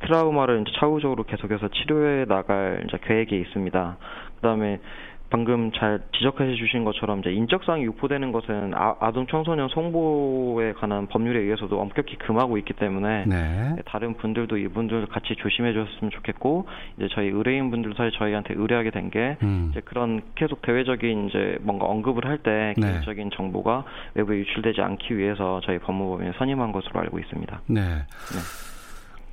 트라우마를 0.00 0.62
이제 0.62 0.72
차후적으로 0.78 1.24
계속해서 1.24 1.68
치료해 1.68 2.24
나갈 2.26 2.84
이제 2.88 2.98
계획이 3.02 3.36
있습니다. 3.40 3.96
그다음에 4.36 4.80
방금 5.28 5.72
잘 5.72 6.00
지적해 6.16 6.54
주신 6.54 6.84
것처럼 6.84 7.20
이제 7.20 7.32
인적사항이 7.32 7.82
유포되는 7.84 8.30
것은 8.32 8.72
아, 8.74 9.10
동 9.12 9.26
청소년 9.26 9.68
성보에 9.68 10.72
관한 10.74 11.08
법률에 11.08 11.40
의해서도 11.40 11.80
엄격히 11.80 12.16
금하고 12.16 12.58
있기 12.58 12.74
때문에 12.74 13.24
네. 13.26 13.76
다른 13.86 14.14
분들도 14.14 14.56
이분들 14.56 15.06
같이 15.06 15.34
조심해 15.36 15.72
주셨으면 15.72 16.10
좋겠고 16.12 16.66
이제 16.96 17.08
저희 17.12 17.28
의뢰인 17.28 17.70
분들도 17.70 17.96
사실 17.96 18.12
저희한테 18.18 18.54
의뢰하게 18.54 18.90
된게 18.90 19.36
음. 19.42 19.68
이제 19.72 19.80
그런 19.84 20.22
계속 20.36 20.62
대외적인 20.62 21.28
이제 21.28 21.58
뭔가 21.62 21.86
언급을 21.86 22.26
할때 22.26 22.74
네. 22.76 22.86
개인적인 22.86 23.30
네. 23.30 23.36
정보가 23.36 23.84
외부에 24.14 24.38
유출되지 24.38 24.80
않기 24.80 25.16
위해서 25.18 25.60
저희 25.64 25.78
법무법인에 25.78 26.32
선임한 26.38 26.72
것으로 26.72 27.00
알고 27.00 27.18
있습니다. 27.18 27.60
네. 27.66 27.80
네. 27.80 28.06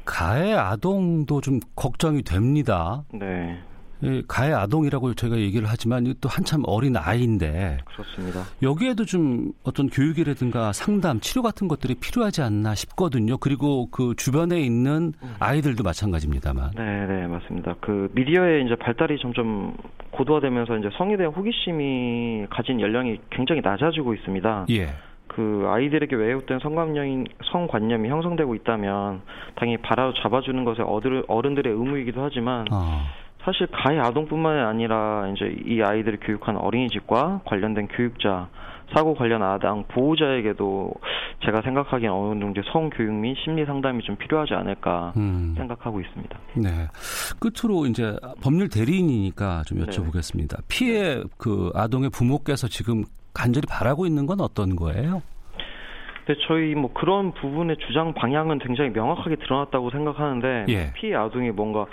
가해 0.05 0.53
아동도 0.53 1.39
좀 1.39 1.59
걱정이 1.75 2.23
됩니다. 2.23 3.03
네. 3.13 3.59
가해 4.27 4.53
아동이라고 4.53 5.13
저희가 5.13 5.37
얘기를 5.37 5.67
하지만 5.69 6.13
또 6.21 6.29
한참 6.29 6.63
어린 6.65 6.95
아이인데 6.97 7.77
그렇습니다. 7.85 8.41
여기에도 8.61 9.05
좀 9.05 9.51
어떤 9.63 9.89
교육이라든가 9.89 10.73
상담, 10.73 11.19
치료 11.19 11.41
같은 11.41 11.67
것들이 11.67 11.95
필요하지 11.95 12.41
않나 12.41 12.75
싶거든요. 12.75 13.37
그리고 13.37 13.89
그 13.91 14.13
주변에 14.17 14.59
있는 14.59 15.13
아이들도 15.39 15.83
마찬가지입니다만. 15.83 16.71
네, 16.75 17.05
네, 17.07 17.27
맞습니다. 17.27 17.75
그 17.79 18.09
미디어의 18.13 18.65
이제 18.65 18.75
발달이 18.75 19.19
점점 19.19 19.75
고도화되면서 20.11 20.77
이제 20.77 20.89
성에 20.97 21.17
대한 21.17 21.33
호기심이 21.33 22.47
가진 22.49 22.79
연령이 22.81 23.19
굉장히 23.31 23.61
낮아지고 23.61 24.13
있습니다. 24.13 24.67
예. 24.71 24.89
그 25.27 25.65
아이들에게 25.67 26.15
왜곡된 26.15 26.59
성관념이 26.59 27.25
성관념이 27.51 28.07
형성되고 28.07 28.53
있다면 28.55 29.21
당연히 29.55 29.77
바로 29.81 30.13
잡아주는 30.13 30.63
것에 30.63 30.83
어른들의 31.27 31.73
의무이기도 31.73 32.23
하지만 32.23 32.65
어. 32.71 33.01
사실 33.43 33.67
가해 33.67 33.99
아동뿐만 33.99 34.65
아니라 34.65 35.27
이제 35.35 35.55
이 35.65 35.81
아이들을 35.81 36.19
교육한 36.21 36.57
어린이집과 36.57 37.41
관련된 37.45 37.87
교육자, 37.89 38.47
사고 38.93 39.15
관련 39.15 39.41
아당 39.41 39.85
보호자에게도 39.87 40.93
제가 41.45 41.61
생각하기엔 41.61 42.11
어느 42.11 42.39
정도 42.39 42.61
성 42.71 42.89
교육 42.89 43.13
및 43.13 43.35
심리 43.43 43.65
상담이 43.65 44.03
좀 44.03 44.15
필요하지 44.15 44.53
않을까 44.53 45.13
음. 45.17 45.53
생각하고 45.57 45.99
있습니다. 45.99 46.39
네. 46.55 46.69
끝으로 47.39 47.85
이제 47.85 48.15
법률 48.41 48.69
대리인이니까 48.69 49.63
좀 49.65 49.79
네. 49.79 49.85
여쭤보겠습니다. 49.85 50.57
네. 50.57 50.63
피해 50.67 51.23
그 51.37 51.71
아동의 51.73 52.11
부모께서 52.11 52.67
지금 52.67 53.03
간절히 53.33 53.65
바라고 53.67 54.05
있는 54.05 54.25
건 54.25 54.41
어떤 54.41 54.75
거예요? 54.75 55.21
네, 56.25 56.35
저희 56.47 56.73
뭐 56.73 56.93
그런 56.93 57.33
부분의 57.33 57.77
주장 57.85 58.13
방향은 58.13 58.59
굉장히 58.59 58.91
명확하게 58.91 59.35
드러났다고 59.37 59.89
생각하는데 59.91 60.65
예. 60.69 60.93
피해 60.93 61.15
아동이 61.15 61.51
뭔가 61.51 61.85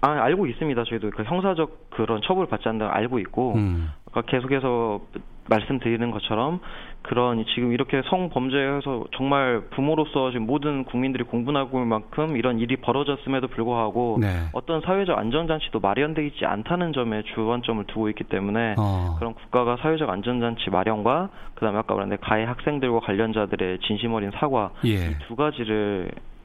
아, 0.00 0.10
알고 0.10 0.46
있습니다. 0.46 0.84
저희도 0.84 1.10
그 1.10 1.24
형사적 1.24 1.90
그런 1.90 2.20
처벌 2.22 2.46
받지 2.46 2.68
않는다 2.68 2.94
알고 2.94 3.18
있고, 3.20 3.54
음. 3.54 3.90
그러니까 4.04 4.30
계속해서 4.30 5.00
말씀드리는 5.48 6.10
것처럼 6.10 6.60
그런 7.02 7.44
지금 7.54 7.72
이렇게 7.72 8.02
성범죄에서 8.02 9.06
정말 9.16 9.62
부모로서 9.70 10.30
지금 10.30 10.46
모든 10.46 10.84
국민들이 10.84 11.24
공분하고 11.24 11.84
만큼 11.84 12.36
이런 12.36 12.58
일이 12.58 12.76
벌어졌음에도 12.76 13.48
불구하고 13.48 14.18
네. 14.20 14.28
어떤 14.52 14.82
사회적 14.82 15.18
안전장치도 15.18 15.80
마련되어 15.80 16.24
있지 16.26 16.44
않다는 16.44 16.92
점에 16.92 17.22
주안점을 17.34 17.84
두고 17.86 18.10
있기 18.10 18.24
때문에 18.24 18.74
어. 18.78 19.16
그런 19.18 19.34
국가가 19.34 19.76
사회적 19.76 20.10
안전장치 20.10 20.70
마련과 20.70 21.30
그다음에 21.54 21.78
아까 21.78 21.94
말한 21.94 22.18
가해 22.20 22.44
학생들과 22.44 23.00
관련자들의 23.00 23.78
진심 23.86 24.12
어린 24.12 24.30
사과 24.34 24.70
예. 24.84 25.12
이두 25.12 25.34
가지를 25.34 26.10
예, 26.12 26.37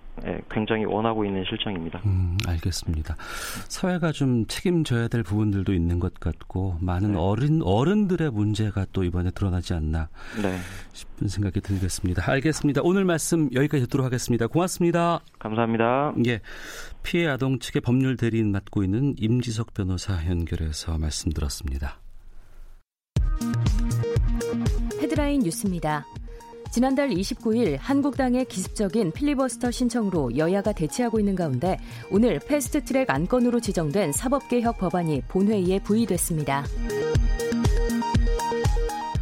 굉장히 0.50 0.86
원하고 0.86 1.26
있는 1.26 1.44
실정입니다. 1.46 2.02
음, 2.06 2.38
알겠습니다. 2.48 3.16
사회가 3.68 4.12
좀 4.12 4.46
책임져야 4.48 5.08
될 5.08 5.24
부분들도 5.24 5.74
있는 5.74 6.00
것 6.00 6.20
같고 6.20 6.78
많은 6.82 7.14
네. 7.14 7.18
어른 7.18 7.62
어른들의 7.64 8.32
문제가 8.32 8.86
또 8.94 9.04
이번에 9.04 9.32
드러나지 9.32 9.74
않나 9.74 10.10
네. 10.42 10.58
싶은 10.94 11.28
생각이 11.28 11.62
들겠습니다. 11.62 12.30
알겠습니다. 12.32 12.82
오늘 12.84 13.06
말씀 13.06 13.50
여기까지 13.54 13.84
듣도록 13.86 14.06
하겠습니다. 14.06 14.48
고맙습니다. 14.48 15.20
감사합니다. 15.40 16.14
예. 16.28 16.42
피해 17.02 17.28
아동 17.28 17.60
측의 17.60 17.82
법률 17.82 18.16
대리인 18.16 18.52
맡고 18.52 18.84
있는 18.84 19.16
임지석 19.18 19.74
변호사 19.74 20.26
연결해서 20.28 20.98
말씀 20.98 21.32
들었습니다. 21.32 22.00
헤드라인 25.02 25.42
뉴스입니다. 25.42 26.06
지난달 26.74 27.12
29일 27.12 27.78
한국당의 27.80 28.46
기습적인 28.46 29.12
필리버스터 29.12 29.70
신청으로 29.70 30.36
여야가 30.38 30.72
대치하고 30.72 31.20
있는 31.20 31.36
가운데 31.36 31.78
오늘 32.10 32.40
패스트트랙 32.40 33.12
안건으로 33.12 33.60
지정된 33.60 34.12
사법개혁 34.12 34.80
법안이 34.80 35.22
본회의에 35.28 35.78
부의됐습니다. 35.84 36.66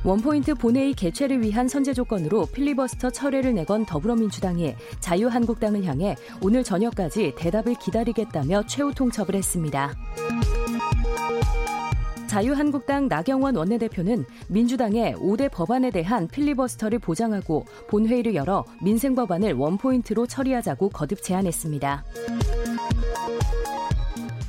원포인트 0.05 0.55
본회의 0.55 0.93
개최를 0.93 1.41
위한 1.41 1.67
선제 1.67 1.93
조건으로 1.93 2.45
필리버스터 2.45 3.09
철회를 3.09 3.53
내건 3.53 3.85
더불어민주당이 3.85 4.73
자유한국당을 5.01 5.83
향해 5.83 6.15
오늘 6.41 6.63
저녁까지 6.63 7.33
대답을 7.35 7.75
기다리겠다며 7.75 8.63
최후 8.65 8.93
통첩을 8.93 9.35
했습니다. 9.35 9.93
자유한국당 12.32 13.10
나경원 13.10 13.58
원내대표는 13.58 14.24
민주당의 14.48 15.15
5대 15.15 15.52
법안에 15.52 15.91
대한 15.91 16.30
필리버스터를 16.30 16.98
보장하고 16.98 17.65
본회의를 17.89 18.36
열어 18.36 18.63
민생 18.82 19.15
법안을 19.15 19.52
원포인트로 19.52 20.28
처리하자고 20.28 20.91
거듭 20.91 21.22
제안했습니다. 21.22 22.06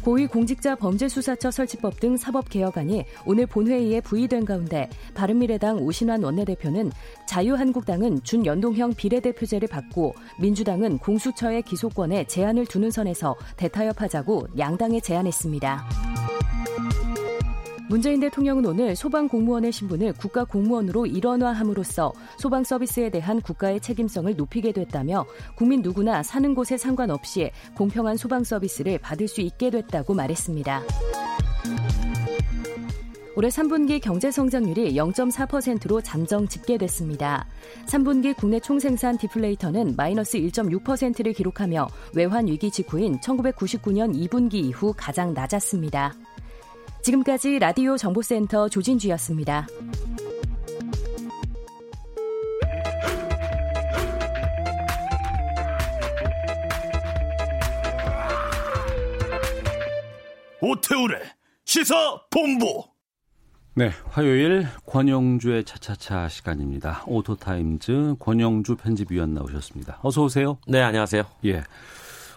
고위공직자 0.05 0.77
범죄수사처 0.77 1.51
설치법 1.51 1.99
등 1.99 2.17
사법개혁안이 2.17 3.05
오늘 3.27 3.47
본회의에 3.47 4.01
부의된 4.01 4.45
가운데 4.45 4.89
바른미래당 5.15 5.79
오신환 5.79 6.23
원내대표는 6.23 6.93
자유한국당은 7.27 8.23
준연동형 8.23 8.95
비례대표제를 8.95 9.67
받고 9.67 10.15
민주당은 10.41 10.99
공수처의 10.99 11.63
기소권에 11.63 12.29
제한을 12.29 12.65
두는 12.67 12.93
선에서 12.93 13.35
대타협하자고 13.57 14.47
양당에 14.57 15.01
제안했습니다. 15.01 16.13
문재인 17.93 18.21
대통령은 18.21 18.65
오늘 18.65 18.97
소방 18.97 19.29
공무원의 19.29 19.71
신분을 19.71 20.15
국가 20.15 20.45
공무원으로 20.45 21.05
일원화함으로써 21.05 22.15
소방 22.39 22.65
서비스에 22.65 23.11
대한 23.11 23.43
국가의 23.43 23.81
책임성을 23.81 24.35
높이게 24.35 24.73
됐다며 24.73 25.27
국민 25.57 25.83
누구나 25.83 26.23
사는 26.23 26.55
곳에 26.55 26.79
상관없이 26.79 27.51
공평한 27.77 28.17
소방 28.17 28.45
서비스를 28.45 28.97
받을 28.97 29.29
수 29.29 29.43
있게 29.43 29.69
됐다고 29.69 30.15
말했습니다. 30.15 30.83
올해 33.37 33.49
3분기 33.49 34.01
경제 34.01 34.31
성장률이 34.31 34.95
0.4%로 34.95 36.01
잠정 36.01 36.49
집계됐습니다. 36.49 37.47
3분기 37.85 38.35
국내 38.35 38.59
총생산 38.59 39.19
디플레이터는 39.19 39.97
마이너스 39.99 40.39
1.6%를 40.39 41.35
기록하며 41.35 41.89
외환 42.15 42.47
위기 42.47 42.71
직후인 42.71 43.21
1999년 43.21 44.15
2분기 44.15 44.55
이후 44.55 44.95
가장 44.97 45.35
낮았습니다. 45.35 46.15
지금까지 47.03 47.59
라디오 47.59 47.97
정보센터 47.97 48.69
조진주였습니다. 48.69 49.67
오태훈의 60.61 61.19
시사 61.65 61.95
본부. 62.31 62.85
네, 63.75 63.91
화요일 64.11 64.69
권용주의 64.87 65.65
차차차 65.65 66.29
시간입니다. 66.29 67.03
오토타임즈 67.07 68.17
권용주 68.21 68.77
편집위원 68.77 69.35
나오셨습니다. 69.35 69.99
어서 70.03 70.23
오세요. 70.23 70.59
네, 70.69 70.81
안녕하세요. 70.81 71.25
예. 71.47 71.65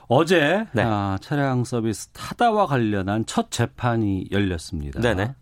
어제 0.07 0.65
네. 0.73 0.83
아, 0.83 1.17
차량 1.21 1.63
서비스 1.63 2.09
타다와 2.09 2.67
관련한 2.67 3.25
첫 3.25 3.51
재판이 3.51 4.27
열렸습니다. 4.31 5.01
네네. 5.01 5.33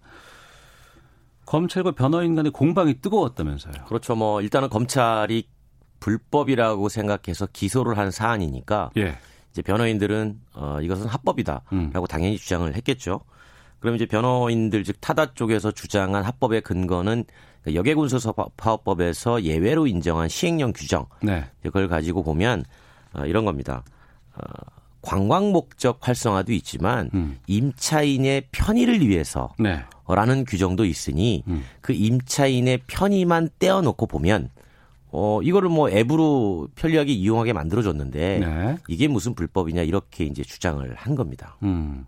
검찰과 1.45 1.91
변호인 1.91 2.35
간의 2.35 2.51
공방이 2.51 2.95
뜨거웠다면서요. 2.95 3.85
그렇죠. 3.87 4.15
뭐 4.15 4.41
일단은 4.41 4.69
검찰이 4.69 5.47
불법이라고 5.99 6.89
생각해서 6.89 7.47
기소를 7.51 7.97
한 7.97 8.11
사안이니까 8.11 8.91
예. 8.97 9.17
이제 9.51 9.61
변호인들은 9.61 10.39
어 10.55 10.79
이것은 10.81 11.07
합법이다라고 11.07 11.63
음. 11.73 11.91
당연히 12.09 12.37
주장을 12.37 12.73
했겠죠. 12.75 13.21
그럼 13.79 13.95
이제 13.95 14.05
변호인들 14.05 14.83
즉 14.83 14.95
타다 14.99 15.33
쪽에서 15.33 15.71
주장한 15.71 16.23
합법의 16.23 16.61
근거는 16.61 17.25
그 17.63 17.75
여객운수사업법에서 17.75 19.43
예외로 19.43 19.87
인정한 19.87 20.27
시행령 20.27 20.73
규정 20.73 21.05
네. 21.21 21.45
그걸 21.61 21.87
가지고 21.87 22.23
보면 22.23 22.65
어, 23.13 23.25
이런 23.25 23.45
겁니다. 23.45 23.83
어, 24.35 24.43
관광 25.03 25.51
목적 25.51 25.99
활성화도 25.99 26.53
있지만 26.53 27.09
음. 27.13 27.37
임차인의 27.47 28.47
편의를 28.51 29.05
위해서라는 29.05 29.53
네. 30.37 30.43
규정도 30.47 30.85
있으니 30.85 31.43
음. 31.47 31.63
그 31.81 31.93
임차인의 31.93 32.83
편의만 32.87 33.49
떼어놓고 33.59 34.07
보면 34.07 34.49
어 35.11 35.41
이거를 35.43 35.69
뭐 35.69 35.89
앱으로 35.89 36.69
편리하게 36.75 37.11
이용하게 37.11 37.53
만들어줬는데 37.53 38.39
네. 38.39 38.77
이게 38.87 39.07
무슨 39.07 39.35
불법이냐 39.35 39.83
이렇게 39.83 40.23
이제 40.23 40.41
주장을 40.41 40.91
한 40.95 41.15
겁니다. 41.15 41.57
음. 41.63 42.05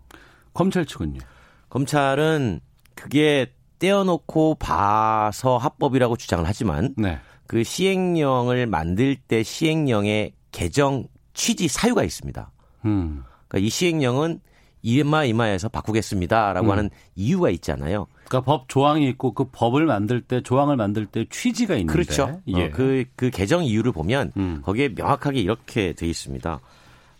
검찰 0.54 0.86
측은요? 0.86 1.20
검찰은 1.68 2.60
그게 2.94 3.52
떼어놓고 3.78 4.54
봐서 4.54 5.58
합법이라고 5.58 6.16
주장을 6.16 6.44
하지만 6.46 6.94
네. 6.96 7.18
그 7.46 7.62
시행령을 7.62 8.66
만들 8.66 9.16
때 9.16 9.42
시행령의 9.42 10.32
개정 10.50 11.04
취지 11.36 11.68
사유가 11.68 12.02
있습니다. 12.02 12.50
음. 12.86 13.22
그러니까 13.46 13.66
이 13.66 13.68
시행령은 13.68 14.40
이마 14.82 15.24
이마에서 15.24 15.68
바꾸겠습니다라고 15.68 16.66
음. 16.66 16.70
하는 16.70 16.90
이유가 17.14 17.50
있잖아요. 17.50 18.06
그러니까 18.24 18.40
법 18.40 18.68
조항이 18.68 19.08
있고 19.10 19.32
그 19.34 19.44
법을 19.52 19.86
만들 19.86 20.20
때 20.22 20.40
조항을 20.42 20.76
만들 20.76 21.06
때 21.06 21.26
취지가 21.28 21.74
있는데 21.76 21.92
그렇죠. 21.92 22.40
예. 22.48 22.66
어, 22.66 22.70
그, 22.72 23.04
그 23.14 23.30
개정 23.30 23.64
이유를 23.64 23.92
보면 23.92 24.32
음. 24.36 24.62
거기에 24.64 24.90
명확하게 24.90 25.40
이렇게 25.40 25.92
돼 25.92 26.06
있습니다. 26.06 26.60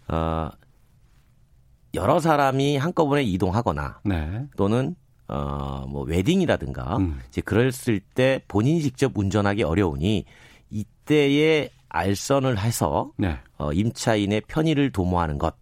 어, 0.08 0.50
여러 1.94 2.18
사람이 2.20 2.76
한꺼번에 2.76 3.22
이동하거나 3.22 4.00
네. 4.04 4.46
또는 4.56 4.94
어, 5.28 5.86
뭐 5.88 6.04
웨딩이라든가 6.04 6.98
음. 6.98 7.20
이제 7.28 7.40
그랬을 7.40 8.00
때 8.00 8.40
본인이 8.48 8.80
직접 8.80 9.16
운전하기 9.16 9.62
어려우니 9.62 10.24
이때에 10.70 11.70
알선을 11.96 12.58
해서 12.58 13.10
네. 13.16 13.38
어, 13.58 13.72
임차인의 13.72 14.42
편의를 14.48 14.90
도모하는 14.92 15.38
것 15.38 15.54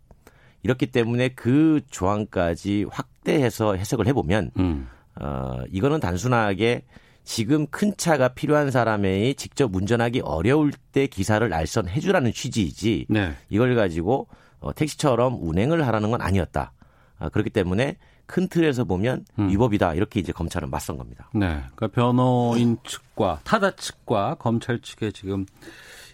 이렇기 0.62 0.86
때문에 0.86 1.28
그 1.30 1.80
조항까지 1.90 2.86
확대해서 2.90 3.74
해석을 3.76 4.06
해보면 4.08 4.50
음. 4.58 4.88
어, 5.20 5.62
이거는 5.70 6.00
단순하게 6.00 6.84
지금 7.22 7.66
큰 7.68 7.96
차가 7.96 8.28
필요한 8.28 8.70
사람의 8.70 9.34
직접 9.36 9.74
운전하기 9.74 10.20
어려울 10.20 10.72
때 10.92 11.06
기사를 11.06 11.52
알선해주라는 11.52 12.32
취지이지 12.32 13.06
네. 13.08 13.32
이걸 13.48 13.74
가지고 13.74 14.28
어, 14.60 14.74
택시처럼 14.74 15.38
운행을 15.40 15.86
하라는 15.86 16.10
건 16.10 16.20
아니었다. 16.20 16.72
아, 17.18 17.28
그렇기 17.28 17.50
때문에 17.50 17.96
큰 18.26 18.48
틀에서 18.48 18.84
보면 18.84 19.24
음. 19.38 19.48
위법이다 19.50 19.94
이렇게 19.94 20.20
이제 20.20 20.32
검찰은 20.32 20.70
맞선 20.70 20.96
겁니다. 20.96 21.28
네, 21.34 21.46
그러니까 21.74 21.88
변호인 21.88 22.78
측과 22.84 23.40
타다 23.44 23.72
측과 23.72 24.36
검찰 24.36 24.80
측의 24.80 25.12
지금 25.12 25.44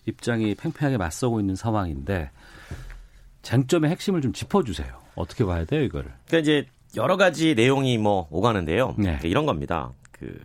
입장이 0.06 0.54
팽팽하게 0.54 0.96
맞서고 0.96 1.40
있는 1.40 1.54
상황인데 1.54 2.30
쟁점의 3.42 3.90
핵심을 3.90 4.20
좀 4.20 4.32
짚어주세요. 4.32 5.00
어떻게 5.14 5.44
봐야 5.44 5.64
돼요, 5.64 5.82
이거를? 5.82 6.12
그러니까 6.26 6.38
이제 6.38 6.66
여러 6.96 7.16
가지 7.16 7.54
내용이 7.54 7.98
뭐 7.98 8.28
오가는데요. 8.30 8.94
네. 8.96 9.04
그러니까 9.04 9.28
이런 9.28 9.46
겁니다. 9.46 9.92
그 10.12 10.38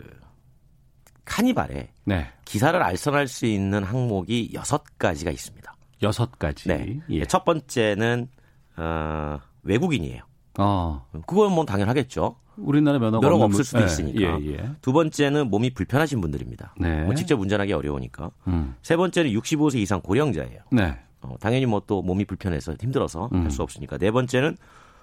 카니발에 1.26 1.92
네. 2.06 2.28
기사를 2.46 2.82
알선할 2.82 3.28
수 3.28 3.46
있는 3.46 3.84
항목이 3.84 4.52
여섯 4.54 4.84
가지가 4.98 5.32
있습니다. 5.32 5.76
여섯 6.04 6.38
가지. 6.38 6.70
네. 6.70 7.00
예. 7.10 7.26
첫 7.26 7.44
번째는 7.46 8.30
어, 8.78 9.40
외국인이에요. 9.64 10.22
어. 10.60 11.06
그건 11.26 11.52
뭐 11.52 11.66
당연하겠죠. 11.66 12.38
우리나라 12.58 13.00
면허가, 13.00 13.26
면허가 13.26 13.46
없을 13.46 13.64
수도 13.64 13.80
네. 13.80 13.86
있으니까. 13.86 14.42
예, 14.42 14.46
예. 14.54 14.72
두 14.82 14.94
번째는 14.94 15.50
몸이 15.50 15.74
불편하신 15.74 16.22
분들입니다. 16.22 16.76
네. 16.80 17.04
뭐 17.04 17.14
직접 17.16 17.40
운전하기 17.40 17.74
어려우니까. 17.74 18.32
음. 18.48 18.76
세 18.82 18.96
번째는 18.96 19.32
65세 19.32 19.76
이상 19.78 20.02
고령자예요. 20.02 20.60
네. 20.72 20.98
어, 21.22 21.36
당연히 21.40 21.66
뭐 21.66 21.82
또 21.88 22.02
몸이 22.02 22.26
불편해서 22.26 22.76
힘들어서 22.80 23.30
음. 23.34 23.44
할수 23.44 23.62
없으니까. 23.62 23.98
네 23.98 24.12
번째는 24.12 24.58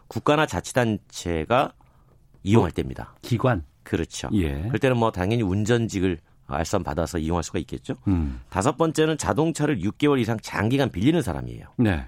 국가나 0.09 0.47
자치단체가 0.47 1.73
이용할 2.43 2.71
어, 2.71 2.75
때입니다. 2.75 3.15
기관. 3.23 3.65
그렇죠. 3.83 4.29
예. 4.33 4.63
그럴 4.63 4.79
때는 4.79 4.97
뭐 4.97 5.11
당연히 5.11 5.43
운전직을 5.43 6.19
알선 6.47 6.83
받아서 6.85 7.19
이용할 7.19 7.43
수가 7.43 7.59
있겠죠. 7.61 7.95
음. 8.09 8.41
다섯 8.51 8.77
번째는 8.77 9.17
자동차를 9.19 9.79
6개월 9.81 10.21
이상 10.21 10.39
장기간 10.41 10.91
빌리는 10.91 11.21
사람이에요. 11.23 11.67
네. 11.79 12.07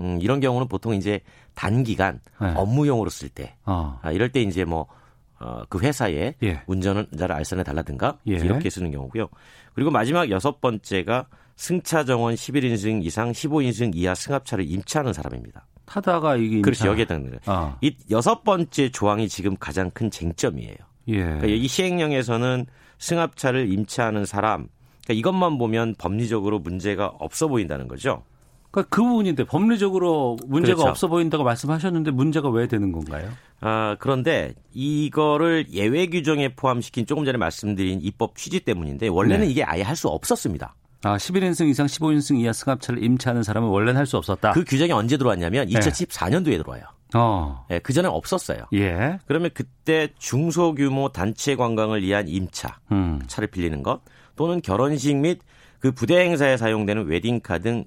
음, 0.00 0.18
이런 0.20 0.40
경우는 0.40 0.68
보통 0.68 0.94
이제 0.94 1.20
단기간 1.54 2.20
네. 2.40 2.52
업무용으로 2.54 3.10
쓸 3.10 3.28
때, 3.28 3.56
어. 3.64 3.98
아, 4.02 4.12
이럴 4.12 4.30
때 4.30 4.42
이제 4.42 4.64
뭐, 4.64 4.86
어, 5.38 5.62
그 5.68 5.78
회사에 5.80 6.34
예. 6.42 6.62
운전자를 6.66 7.34
알선해 7.34 7.64
달라든가 7.64 8.18
예. 8.28 8.34
이렇게 8.34 8.70
쓰는 8.70 8.90
경우고요. 8.90 9.28
그리고 9.74 9.90
마지막 9.90 10.30
여섯 10.30 10.60
번째가 10.60 11.26
승차 11.56 12.04
정원 12.04 12.34
11인승 12.34 13.04
이상 13.04 13.32
15인승 13.32 13.92
이하 13.94 14.14
승합차를 14.14 14.70
임차하는 14.70 15.12
사람입니다. 15.12 15.66
타다가 15.86 16.36
이게 16.36 16.60
그렇죠 16.60 16.88
여기에 16.88 17.02
해당되는 17.02 17.38
거예요. 17.40 17.58
어. 17.58 17.78
이 17.80 17.94
여섯 18.10 18.44
번째 18.44 18.90
조항이 18.90 19.28
지금 19.28 19.56
가장 19.56 19.90
큰 19.90 20.10
쟁점이에요. 20.10 20.76
예. 21.08 21.22
그러니까 21.22 21.46
이 21.46 21.68
시행령에서는 21.68 22.66
승합차를 22.98 23.70
임차하는 23.72 24.24
사람, 24.24 24.68
그러니까 25.04 25.14
이것만 25.14 25.58
보면 25.58 25.94
법리적으로 25.96 26.58
문제가 26.58 27.06
없어 27.06 27.48
보인다는 27.48 27.88
거죠. 27.88 28.22
그러니까 28.70 28.94
그 28.94 29.02
부분인데 29.02 29.44
법리적으로 29.44 30.36
문제가 30.46 30.76
그렇죠. 30.76 30.90
없어 30.90 31.08
보인다고 31.08 31.44
말씀하셨는데 31.44 32.10
문제가 32.10 32.48
왜 32.50 32.66
되는 32.66 32.92
건가요? 32.92 33.30
아, 33.60 33.96
그런데 33.98 34.54
이거를 34.74 35.66
예외 35.72 36.06
규정에 36.06 36.54
포함시킨 36.54 37.06
조금 37.06 37.24
전에 37.24 37.38
말씀드린 37.38 38.00
입법 38.02 38.36
취지 38.36 38.60
때문인데 38.60 39.08
원래는 39.08 39.46
네. 39.46 39.50
이게 39.52 39.64
아예 39.64 39.82
할 39.82 39.96
수 39.96 40.08
없었습니다. 40.08 40.74
아, 41.04 41.16
11인승 41.16 41.68
이상 41.68 41.86
15인승 41.86 42.38
이하 42.40 42.52
승합차를 42.52 43.02
임차하는 43.02 43.42
사람은 43.42 43.68
원래는 43.68 43.96
할 43.98 44.06
수 44.06 44.16
없었다. 44.18 44.52
그 44.52 44.64
규정이 44.64 44.92
언제 44.92 45.16
들어왔냐면 45.16 45.68
2014년도에 45.68 46.58
들어와요. 46.58 46.82
어. 47.14 47.64
예, 47.70 47.78
그 47.78 47.92
전에 47.92 48.08
없었어요. 48.08 48.58
예. 48.74 49.18
그러면 49.26 49.50
그때 49.54 50.08
중소규모 50.18 51.10
단체 51.10 51.54
관광을 51.56 52.02
위한 52.02 52.28
임차, 52.28 52.80
음. 52.92 53.22
차를 53.26 53.48
빌리는 53.48 53.82
것 53.82 54.00
또는 54.34 54.60
결혼식 54.60 55.16
및 55.16 55.38
그 55.78 55.92
부대 55.92 56.18
행사에 56.18 56.56
사용되는 56.56 57.06
웨딩카 57.06 57.58
등 57.58 57.84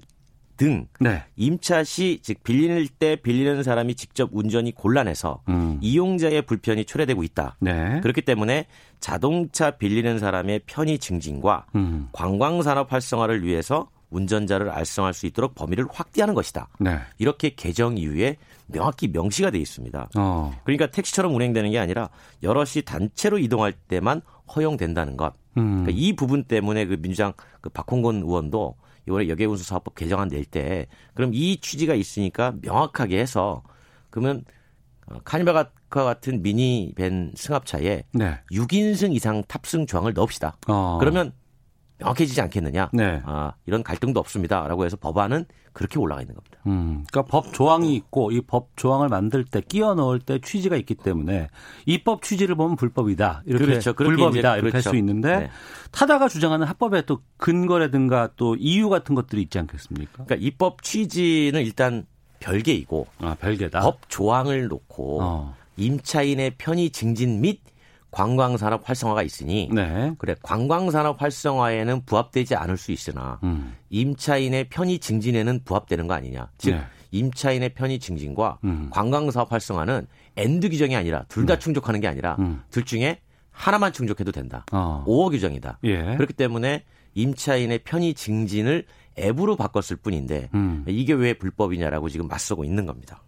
등 0.60 0.86
네. 1.00 1.22
임차 1.36 1.84
시 1.84 2.20
즉 2.22 2.42
빌릴 2.44 2.86
때 2.88 3.16
빌리는 3.16 3.62
사람이 3.62 3.94
직접 3.94 4.28
운전이 4.30 4.74
곤란해서 4.74 5.40
음. 5.48 5.78
이용자의 5.80 6.42
불편이 6.42 6.84
초래되고 6.84 7.22
있다. 7.24 7.56
네. 7.60 8.00
그렇기 8.02 8.20
때문에 8.20 8.66
자동차 9.00 9.70
빌리는 9.70 10.18
사람의 10.18 10.60
편의 10.66 10.98
증진과 10.98 11.64
음. 11.76 12.08
관광 12.12 12.60
산업 12.60 12.92
활성화를 12.92 13.42
위해서 13.42 13.88
운전자를 14.10 14.68
알성할 14.68 15.14
수 15.14 15.24
있도록 15.24 15.54
범위를 15.54 15.86
확대하는 15.90 16.34
것이다. 16.34 16.68
네. 16.78 16.98
이렇게 17.16 17.48
개정 17.50 17.96
이후에 17.96 18.36
명확히 18.66 19.08
명시가 19.08 19.50
돼 19.50 19.58
있습니다. 19.58 20.10
어. 20.16 20.60
그러니까 20.64 20.88
택시처럼 20.88 21.34
운행되는 21.34 21.70
게 21.70 21.78
아니라 21.78 22.10
여럿이 22.42 22.82
단체로 22.84 23.38
이동할 23.38 23.72
때만 23.72 24.20
허용된다는 24.54 25.16
것. 25.16 25.32
음. 25.56 25.84
그러니까 25.84 25.92
이 25.94 26.14
부분 26.14 26.44
때문에 26.44 26.84
그 26.84 27.00
민주당 27.00 27.32
그 27.62 27.70
박홍건 27.70 28.16
의원도 28.16 28.74
이번에 29.10 29.28
여객운수 29.28 29.64
사업법 29.64 29.94
개정안 29.94 30.28
낼 30.28 30.44
때 30.44 30.86
그럼 31.14 31.32
이 31.34 31.60
취지가 31.60 31.94
있으니까 31.94 32.54
명확하게 32.62 33.18
해서 33.18 33.62
그러면 34.10 34.44
어, 35.06 35.18
카니발과 35.24 35.70
같은 35.90 36.42
미니밴 36.42 37.32
승합차에 37.36 38.04
네. 38.12 38.38
6인승 38.52 39.14
이상 39.14 39.42
탑승 39.46 39.86
조항을 39.86 40.12
넣읍시다. 40.14 40.56
어. 40.68 40.96
그러면 41.00 41.32
명확해지지 42.00 42.40
않겠느냐. 42.40 42.90
네. 42.92 43.20
아, 43.24 43.52
이런 43.66 43.82
갈등도 43.82 44.18
없습니다라고 44.20 44.84
해서 44.84 44.96
법안은 44.96 45.44
그렇게 45.72 45.98
올라가 46.00 46.20
있는 46.20 46.34
겁니다. 46.34 46.58
음, 46.66 47.04
그러니까 47.12 47.22
법 47.30 47.52
조항이 47.52 47.94
있고 47.94 48.32
이 48.32 48.40
법 48.40 48.70
조항을 48.76 49.08
만들 49.08 49.44
때 49.44 49.60
끼워 49.60 49.94
넣을 49.94 50.18
때 50.18 50.40
취지가 50.40 50.76
있기 50.76 50.96
때문에 50.96 51.48
입법 51.86 52.22
취지를 52.22 52.56
보면 52.56 52.74
불법이다 52.76 53.42
이렇게 53.46 53.64
그렇죠. 53.66 53.92
불법이다 53.92 54.54
이렇게 54.56 54.70
그렇죠. 54.72 54.88
할수 54.90 54.96
있는데 54.98 55.38
네. 55.38 55.50
타다가 55.92 56.26
주장하는 56.28 56.66
합법에 56.66 57.02
또 57.02 57.20
근거라든가 57.36 58.30
또 58.36 58.56
이유 58.56 58.88
같은 58.88 59.14
것들이 59.14 59.42
있지 59.42 59.58
않겠습니까? 59.60 60.24
그러니까 60.24 60.36
입법 60.40 60.82
취지는 60.82 61.62
일단 61.62 62.06
별개이고 62.40 63.06
아, 63.20 63.36
별개다. 63.38 63.80
법 63.80 63.98
조항을 64.08 64.66
놓고 64.68 65.22
어. 65.22 65.54
임차인의 65.76 66.54
편의 66.58 66.90
증진 66.90 67.40
및 67.40 67.60
관광산업 68.10 68.88
활성화가 68.88 69.22
있으니 69.22 69.68
네. 69.72 70.14
그래 70.18 70.34
관광산업 70.42 71.22
활성화에는 71.22 72.04
부합되지 72.04 72.54
않을 72.56 72.76
수 72.76 72.92
있으나 72.92 73.38
음. 73.42 73.74
임차인의 73.90 74.68
편의 74.68 74.98
증진에는 74.98 75.60
부합되는 75.64 76.06
거 76.06 76.14
아니냐. 76.14 76.50
즉 76.58 76.72
네. 76.72 76.82
임차인의 77.12 77.74
편의 77.74 77.98
증진과 77.98 78.58
음. 78.64 78.88
관광사업 78.90 79.52
활성화는 79.52 80.06
and 80.36 80.70
규정이 80.70 80.96
아니라 80.96 81.24
둘다 81.28 81.54
네. 81.54 81.58
충족하는 81.58 82.00
게 82.00 82.08
아니라 82.08 82.36
음. 82.38 82.62
둘 82.70 82.84
중에 82.84 83.20
하나만 83.50 83.92
충족해도 83.92 84.32
된다. 84.32 84.64
어. 84.72 85.04
5호 85.06 85.30
규정이다. 85.30 85.80
예. 85.84 86.14
그렇기 86.16 86.32
때문에 86.32 86.84
임차인의 87.14 87.80
편의 87.80 88.14
증진을 88.14 88.86
앱으로 89.18 89.56
바꿨을 89.56 89.98
뿐인데 90.02 90.48
음. 90.54 90.84
이게 90.86 91.12
왜 91.12 91.34
불법이냐라고 91.34 92.08
지금 92.08 92.28
맞서고 92.28 92.64
있는 92.64 92.86
겁니다. 92.86 93.22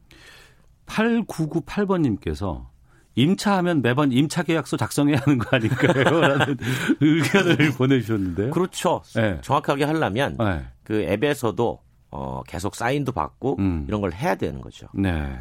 8998번님께서 0.86 2.71
임차하면 3.14 3.82
매번 3.82 4.12
임차 4.12 4.42
계약서 4.42 4.76
작성해야 4.76 5.18
하는 5.18 5.38
거 5.38 5.56
아닐까요? 5.56 6.04
라는 6.20 6.56
의견을 7.00 7.72
보내주셨는데요. 7.76 8.50
그렇죠. 8.50 9.02
네. 9.14 9.38
정확하게 9.42 9.84
하려면 9.84 10.36
네. 10.38 10.64
그 10.82 11.02
앱에서도 11.02 11.80
어, 12.10 12.42
계속 12.46 12.74
사인도 12.74 13.12
받고 13.12 13.56
음. 13.58 13.84
이런 13.88 14.00
걸 14.00 14.12
해야 14.12 14.34
되는 14.34 14.60
거죠. 14.60 14.86
네. 14.94 15.38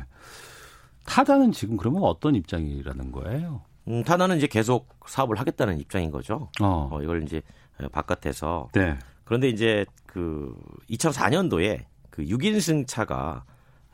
타다는 1.05 1.51
지금 1.51 1.77
그러면 1.77 2.03
어떤 2.03 2.35
입장이라는 2.35 3.11
거예요? 3.11 3.61
음, 3.87 4.03
타다는 4.03 4.37
이제 4.37 4.47
계속 4.47 4.87
사업을 5.07 5.39
하겠다는 5.39 5.79
입장인 5.79 6.11
거죠. 6.11 6.49
어. 6.61 6.89
어 6.91 7.01
이걸 7.01 7.23
이제 7.23 7.41
바깥에서. 7.91 8.69
네. 8.73 8.97
그런데 9.23 9.49
이제 9.49 9.85
그 10.05 10.55
2004년도에 10.89 11.85
그 12.09 12.23
6인승 12.23 12.85
차가 12.87 13.43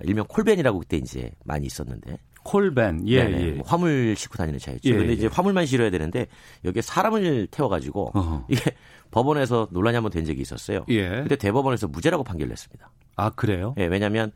일명 0.02 0.26
콜벤이라고 0.28 0.80
그때 0.80 0.98
이제 0.98 1.32
많이 1.44 1.66
있었는데 1.66 2.18
콜밴, 2.48 3.02
예, 3.08 3.26
네네. 3.26 3.46
예. 3.46 3.52
뭐 3.52 3.68
화물 3.68 4.16
싣고 4.16 4.38
다니는 4.38 4.58
차였죠. 4.58 4.88
예, 4.88 4.94
그런데 4.94 5.14
이제 5.14 5.26
예. 5.26 5.30
화물만 5.32 5.66
실어야 5.66 5.90
되는데 5.90 6.28
여기에 6.64 6.82
사람을 6.82 7.48
태워가지고 7.52 8.12
어허. 8.14 8.46
이게 8.48 8.72
법원에서 9.12 9.68
논란이 9.72 9.96
한번 9.96 10.12
된 10.12 10.24
적이 10.24 10.42
있었어요. 10.42 10.86
예. 10.88 11.10
근데 11.10 11.36
대법원에서 11.36 11.90
무죄라고 11.90 12.24
판결을 12.24 12.52
했습니다. 12.54 12.90
아 13.18 13.32
그래요? 13.32 13.76
예, 13.78 13.86
왜냐하면 13.86 14.32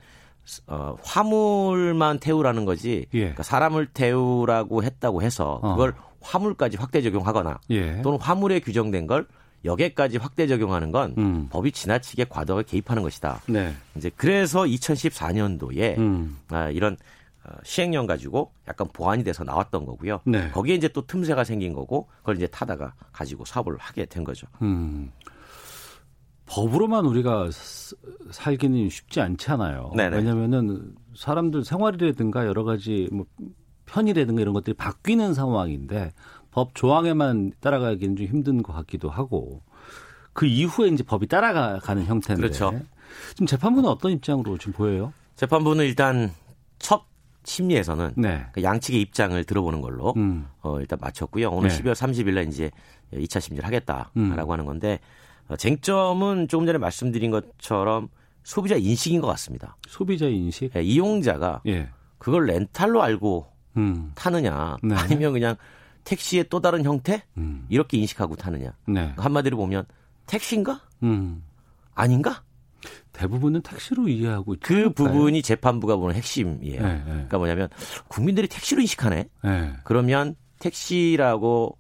어, 0.68 0.96
화물만 1.02 2.20
태우라는 2.20 2.66
거지. 2.66 3.06
예. 3.14 3.20
그러니까 3.20 3.44
사람을 3.44 3.88
태우라고 3.88 4.84
했다고 4.84 5.22
해서 5.22 5.62
어. 5.64 5.72
그걸 5.72 5.92
어. 5.92 6.12
화물까지 6.20 6.78
확대 6.78 7.02
적용하거나 7.02 7.62
예. 7.70 8.02
또는 8.02 8.20
화물에 8.20 8.60
규정된 8.60 9.08
걸 9.08 9.26
여기까지 9.64 10.18
확대 10.18 10.48
적용하는 10.48 10.92
건 10.92 11.16
음. 11.18 11.48
법이 11.50 11.72
지나치게 11.72 12.26
과도하게 12.26 12.68
개입하는 12.68 13.04
것이다. 13.04 13.42
네. 13.48 13.74
이제 13.96 14.12
그래서 14.18 14.64
2014년도에 14.64 15.98
음. 15.98 16.38
아, 16.50 16.70
이런 16.70 16.94
어, 16.94 16.98
시행령 17.64 18.06
가지고 18.06 18.54
약간 18.68 18.88
보완이 18.94 19.24
돼서 19.24 19.44
나왔던 19.44 19.86
거고요. 19.86 20.22
네. 20.26 20.50
거기에 20.52 20.76
이제 20.76 20.88
또 20.88 21.06
틈새가 21.06 21.44
생긴 21.44 21.74
거고 21.74 22.08
그걸 22.20 22.38
이제 22.38 22.48
타다가 22.48 22.94
가지고 23.12 23.46
사업을 23.46 23.78
하게 23.78 24.06
된 24.06 24.24
거죠. 24.24 24.48
음. 24.62 25.12
법으로만 26.46 27.06
우리가 27.06 27.50
살기는 28.32 28.90
쉽지 28.90 29.22
않잖아요. 29.22 29.94
네네. 29.96 30.18
왜냐면은 30.18 30.94
사람들 31.16 31.64
생활이라든가 31.64 32.46
여러 32.46 32.64
가지 32.64 33.08
뭐 33.12 33.26
편의라든가 33.86 34.42
이런 34.42 34.54
것들이 34.54 34.76
바뀌는 34.76 35.34
상황인데 35.34 36.12
법 36.52 36.76
조항에만 36.76 37.54
따라가기는 37.62 38.18
좀 38.18 38.26
힘든 38.28 38.64
것 38.64 38.74
같기도 38.74 39.10
하고 39.10 39.62
그 40.34 40.46
이후에 40.46 40.90
이제 40.90 41.04
법이 41.04 41.28
따라가는 41.28 42.06
형태인데. 42.06 42.42
그렇죠. 42.42 42.80
지금 43.30 43.48
재판부는 43.48 43.90
어떤 43.90 44.12
입장으로 44.12 44.58
지금 44.58 44.74
보여요? 44.74 45.14
재판부는 45.36 45.86
일단 45.86 46.32
첫 46.80 47.04
심리에서는 47.44 48.14
네. 48.18 48.46
그 48.52 48.64
양측의 48.64 49.02
입장을 49.02 49.44
들어보는 49.44 49.82
걸로 49.82 50.14
음. 50.18 50.48
어, 50.62 50.80
일단 50.80 51.00
마쳤고요. 51.02 51.50
오늘 51.50 51.70
네. 51.70 51.82
12월 51.82 51.94
30일 51.94 52.34
날 52.34 52.48
이제 52.48 52.72
2차 53.14 53.42
심리를 53.42 53.66
하겠다라고 53.66 54.12
음. 54.18 54.52
하는 54.52 54.66
건데 54.66 55.00
어, 55.48 55.56
쟁점은 55.56 56.48
조금 56.48 56.66
전에 56.66 56.78
말씀드린 56.78 57.32
것처럼 57.32 58.10
소비자 58.44 58.76
인식인 58.76 59.22
것 59.22 59.28
같습니다. 59.28 59.78
소비자 59.88 60.28
인식? 60.28 60.72
네, 60.74 60.82
이용자가 60.84 61.62
예. 61.68 61.90
그걸 62.18 62.46
렌탈로 62.46 63.02
알고 63.02 63.48
음. 63.78 64.12
타느냐 64.16 64.78
네. 64.84 64.96
아니면 64.96 65.34
그냥 65.34 65.56
택시의 66.04 66.46
또 66.50 66.60
다른 66.60 66.84
형태 66.84 67.24
음. 67.38 67.66
이렇게 67.70 67.98
인식하고 67.98 68.36
타느냐 68.36 68.74
네. 68.88 69.14
한마디로 69.18 69.58
보면 69.58 69.86
택시인가 70.26 70.82
음. 71.04 71.44
아닌가 71.94 72.44
대부분은 73.14 73.62
택시로 73.62 74.08
이해하고 74.08 74.56
있죠. 74.56 74.62
그 74.68 74.90
부분이 74.92 75.42
재판부가 75.42 75.96
보는 75.98 76.16
핵심이에요. 76.16 76.82
네, 76.82 76.94
네. 76.94 77.04
그러니까 77.06 77.38
뭐냐면 77.38 77.70
국민들이 78.08 78.48
택시로 78.48 78.82
인식하네. 78.82 79.26
네. 79.44 79.74
그러면 79.84 80.36
택시라고 80.60 81.78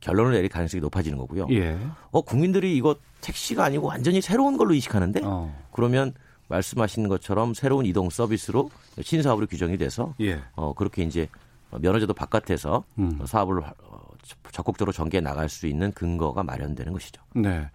결론을 0.00 0.32
내릴 0.32 0.48
가능성이 0.48 0.80
높아지는 0.80 1.16
거고요. 1.18 1.46
예. 1.50 1.78
어 2.10 2.20
국민들이 2.22 2.76
이거 2.76 2.96
택시가 3.20 3.64
아니고 3.64 3.86
완전히 3.86 4.20
새로운 4.20 4.56
걸로 4.56 4.74
인식하는데 4.74 5.20
어. 5.22 5.54
그러면 5.72 6.12
말씀하신 6.48 7.08
것처럼 7.08 7.54
새로운 7.54 7.86
이동 7.86 8.10
서비스로 8.10 8.70
신사업으로 9.00 9.46
규정이 9.46 9.78
돼서 9.78 10.14
예. 10.20 10.42
어 10.54 10.74
그렇게 10.74 11.02
이제 11.04 11.28
면허제도 11.70 12.12
바깥에서 12.12 12.84
음. 12.98 13.18
사업을 13.24 13.62
어, 13.62 14.02
적극적으로 14.50 14.92
전개해 14.92 15.20
나갈 15.20 15.48
수 15.48 15.66
있는 15.66 15.92
근거가 15.92 16.42
마련되는 16.42 16.92
것이죠. 16.92 17.22
네. 17.34 17.70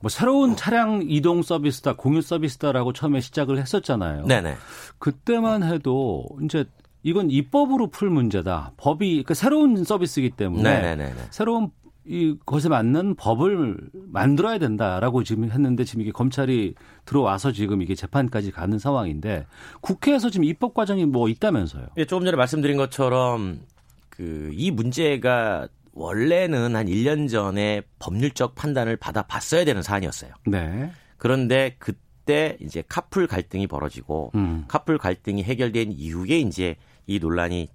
뭐 0.00 0.08
새로운 0.08 0.54
차량 0.56 1.02
이동 1.06 1.42
서비스다, 1.42 1.94
공유 1.96 2.20
서비스다라고 2.22 2.92
처음에 2.92 3.20
시작을 3.20 3.58
했었잖아요. 3.58 4.26
네네. 4.26 4.56
그때만 4.98 5.62
해도 5.64 6.24
이제 6.44 6.64
이건 7.02 7.30
입법으로 7.30 7.88
풀 7.88 8.10
문제다. 8.10 8.72
법이 8.76 9.24
그 9.24 9.34
새로운 9.34 9.82
서비스이기 9.84 10.30
때문에 10.30 10.80
네네네. 10.80 11.14
새로운 11.30 11.70
이 12.06 12.36
것에 12.46 12.70
맞는 12.70 13.16
법을 13.16 13.76
만들어야 13.92 14.58
된다라고 14.58 15.24
지금 15.24 15.50
했는데 15.50 15.84
지금 15.84 16.00
이게 16.00 16.10
검찰이 16.10 16.74
들어와서 17.04 17.52
지금 17.52 17.82
이게 17.82 17.94
재판까지 17.94 18.50
가는 18.50 18.78
상황인데 18.78 19.46
국회에서 19.82 20.30
지금 20.30 20.44
입법 20.44 20.72
과정이 20.72 21.04
뭐 21.04 21.28
있다면서요? 21.28 21.88
예, 21.98 22.06
조금 22.06 22.24
전에 22.24 22.36
말씀드린 22.36 22.76
것처럼 22.78 23.60
그 24.08 24.50
이 24.52 24.70
문제가 24.72 25.68
원래는 25.92 26.76
한 26.76 26.86
1년 26.86 27.28
전에 27.28 27.82
법률적 27.98 28.54
판단을 28.54 28.96
받아 28.96 29.22
봤어야 29.22 29.64
되는 29.64 29.82
사안이었어요. 29.82 30.32
네. 30.46 30.90
그런데 31.16 31.76
그때 31.78 32.56
이제 32.60 32.82
카풀 32.88 33.26
갈등이 33.26 33.66
벌어지고 33.66 34.32
음. 34.34 34.64
카풀 34.68 34.98
갈등이 34.98 35.42
해결된 35.42 35.92
이후에 35.92 36.38
이제 36.38 36.76
이 37.06 37.18
논란이 37.18 37.68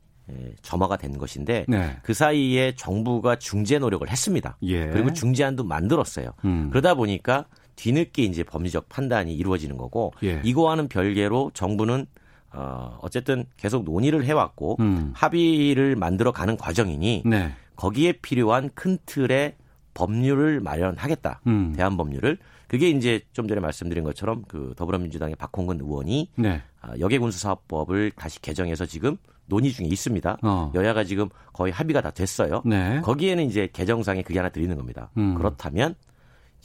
점화가 0.61 0.97
된 0.97 1.17
것인데 1.17 1.65
네. 1.67 1.97
그 2.01 2.13
사이에 2.13 2.73
정부가 2.75 3.37
중재 3.37 3.79
노력을 3.79 4.07
했습니다. 4.09 4.57
예. 4.63 4.87
그리고 4.87 5.11
중재안도 5.11 5.63
만들었어요. 5.65 6.31
음. 6.45 6.69
그러다 6.69 6.93
보니까 6.95 7.45
뒤늦게 7.75 8.23
이제 8.23 8.43
법리적 8.43 8.87
판단이 8.89 9.33
이루어지는 9.35 9.77
거고 9.77 10.13
예. 10.23 10.41
이거와는 10.43 10.87
별개로 10.87 11.51
정부는 11.53 12.05
어 12.51 12.99
어쨌든 13.01 13.45
계속 13.57 13.83
논의를 13.83 14.25
해왔고 14.25 14.77
음. 14.79 15.11
합의를 15.15 15.95
만들어 15.95 16.31
가는 16.31 16.55
과정이니 16.55 17.23
네. 17.25 17.51
거기에 17.75 18.13
필요한 18.13 18.69
큰 18.73 18.97
틀의 19.05 19.55
법률을 19.93 20.59
마련하겠다. 20.59 21.41
음. 21.47 21.73
대한 21.75 21.97
법률을 21.97 22.37
그게 22.67 22.89
이제 22.89 23.21
좀 23.33 23.47
전에 23.47 23.61
말씀드린 23.61 24.03
것처럼 24.03 24.43
그 24.47 24.73
더불어민주당의 24.75 25.35
박홍근 25.35 25.79
의원이 25.79 26.31
네. 26.35 26.61
아, 26.81 26.97
여객운수사업법을 26.97 28.11
다시 28.15 28.41
개정해서 28.41 28.85
지금 28.85 29.17
논의 29.45 29.71
중에 29.71 29.85
있습니다. 29.87 30.37
어. 30.41 30.71
여야가 30.73 31.03
지금 31.03 31.29
거의 31.51 31.71
합의가 31.71 32.01
다 32.01 32.11
됐어요. 32.11 32.63
네. 32.65 33.01
거기에는 33.01 33.45
이제 33.45 33.69
개정상에 33.71 34.23
그게 34.23 34.39
하나 34.39 34.49
들리는 34.49 34.75
겁니다. 34.75 35.11
음. 35.17 35.35
그렇다면 35.35 35.95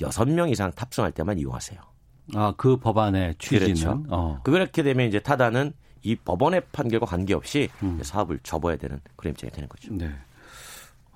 여섯 0.00 0.26
명 0.28 0.48
이상 0.48 0.72
탑승할 0.72 1.12
때만 1.12 1.38
이용하세요. 1.38 1.78
아, 2.34 2.54
그 2.56 2.76
법안의 2.76 3.34
취지는 3.38 3.74
그렇죠. 3.74 4.04
어. 4.08 4.40
그렇게 4.44 4.82
되면 4.82 5.08
이제 5.08 5.18
타다는 5.18 5.72
이 6.02 6.14
법원의 6.16 6.62
판결과 6.72 7.06
관계없이 7.06 7.68
음. 7.82 7.98
사업을 8.02 8.38
접어야 8.42 8.76
되는 8.76 9.00
그런 9.16 9.32
입장이 9.32 9.50
되는 9.50 9.68
거죠. 9.68 9.92
네. 9.92 10.10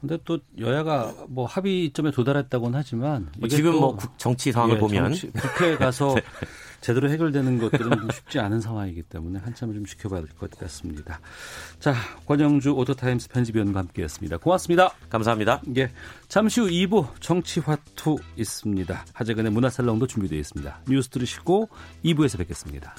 근데 0.03 0.19
또 0.25 0.41
여야가 0.59 1.15
뭐 1.29 1.47
합의점에 1.47 2.11
도달했다고는 2.11 2.77
하지만 2.77 3.31
뭐 3.39 3.49
지금 3.49 3.77
뭐 3.77 3.97
정치 4.19 4.51
상황을 4.51 4.77
예, 4.77 4.81
보면 4.81 5.05
정치, 5.15 5.31
국회에 5.31 5.77
가서 5.77 6.15
네. 6.19 6.23
제대로 6.81 7.09
해결되는 7.09 7.59
것들은 7.61 8.09
쉽지 8.13 8.41
않은 8.41 8.61
상황이기 8.61 9.05
때문에 9.05 9.39
한참을 9.39 9.75
좀 9.77 9.87
지켜봐야 9.87 10.23
될 10.23 10.31
것 10.37 10.51
같습니다. 10.59 11.21
자, 11.79 11.95
권용주 12.27 12.73
오토타임스 12.73 13.29
편집위원과 13.29 13.79
함께했습니다. 13.79 14.39
고맙습니다. 14.39 14.93
감사합니다. 15.09 15.63
예, 15.77 15.93
잠시 16.27 16.61
후 16.61 16.67
2부 16.67 17.07
정치화투 17.21 18.19
있습니다. 18.37 19.05
하재근의 19.13 19.53
문화살롱도 19.53 20.09
준비되어 20.09 20.37
있습니다. 20.41 20.81
뉴스 20.89 21.09
들으시고 21.11 21.69
2부에서 22.05 22.39
뵙겠습니다. 22.39 22.93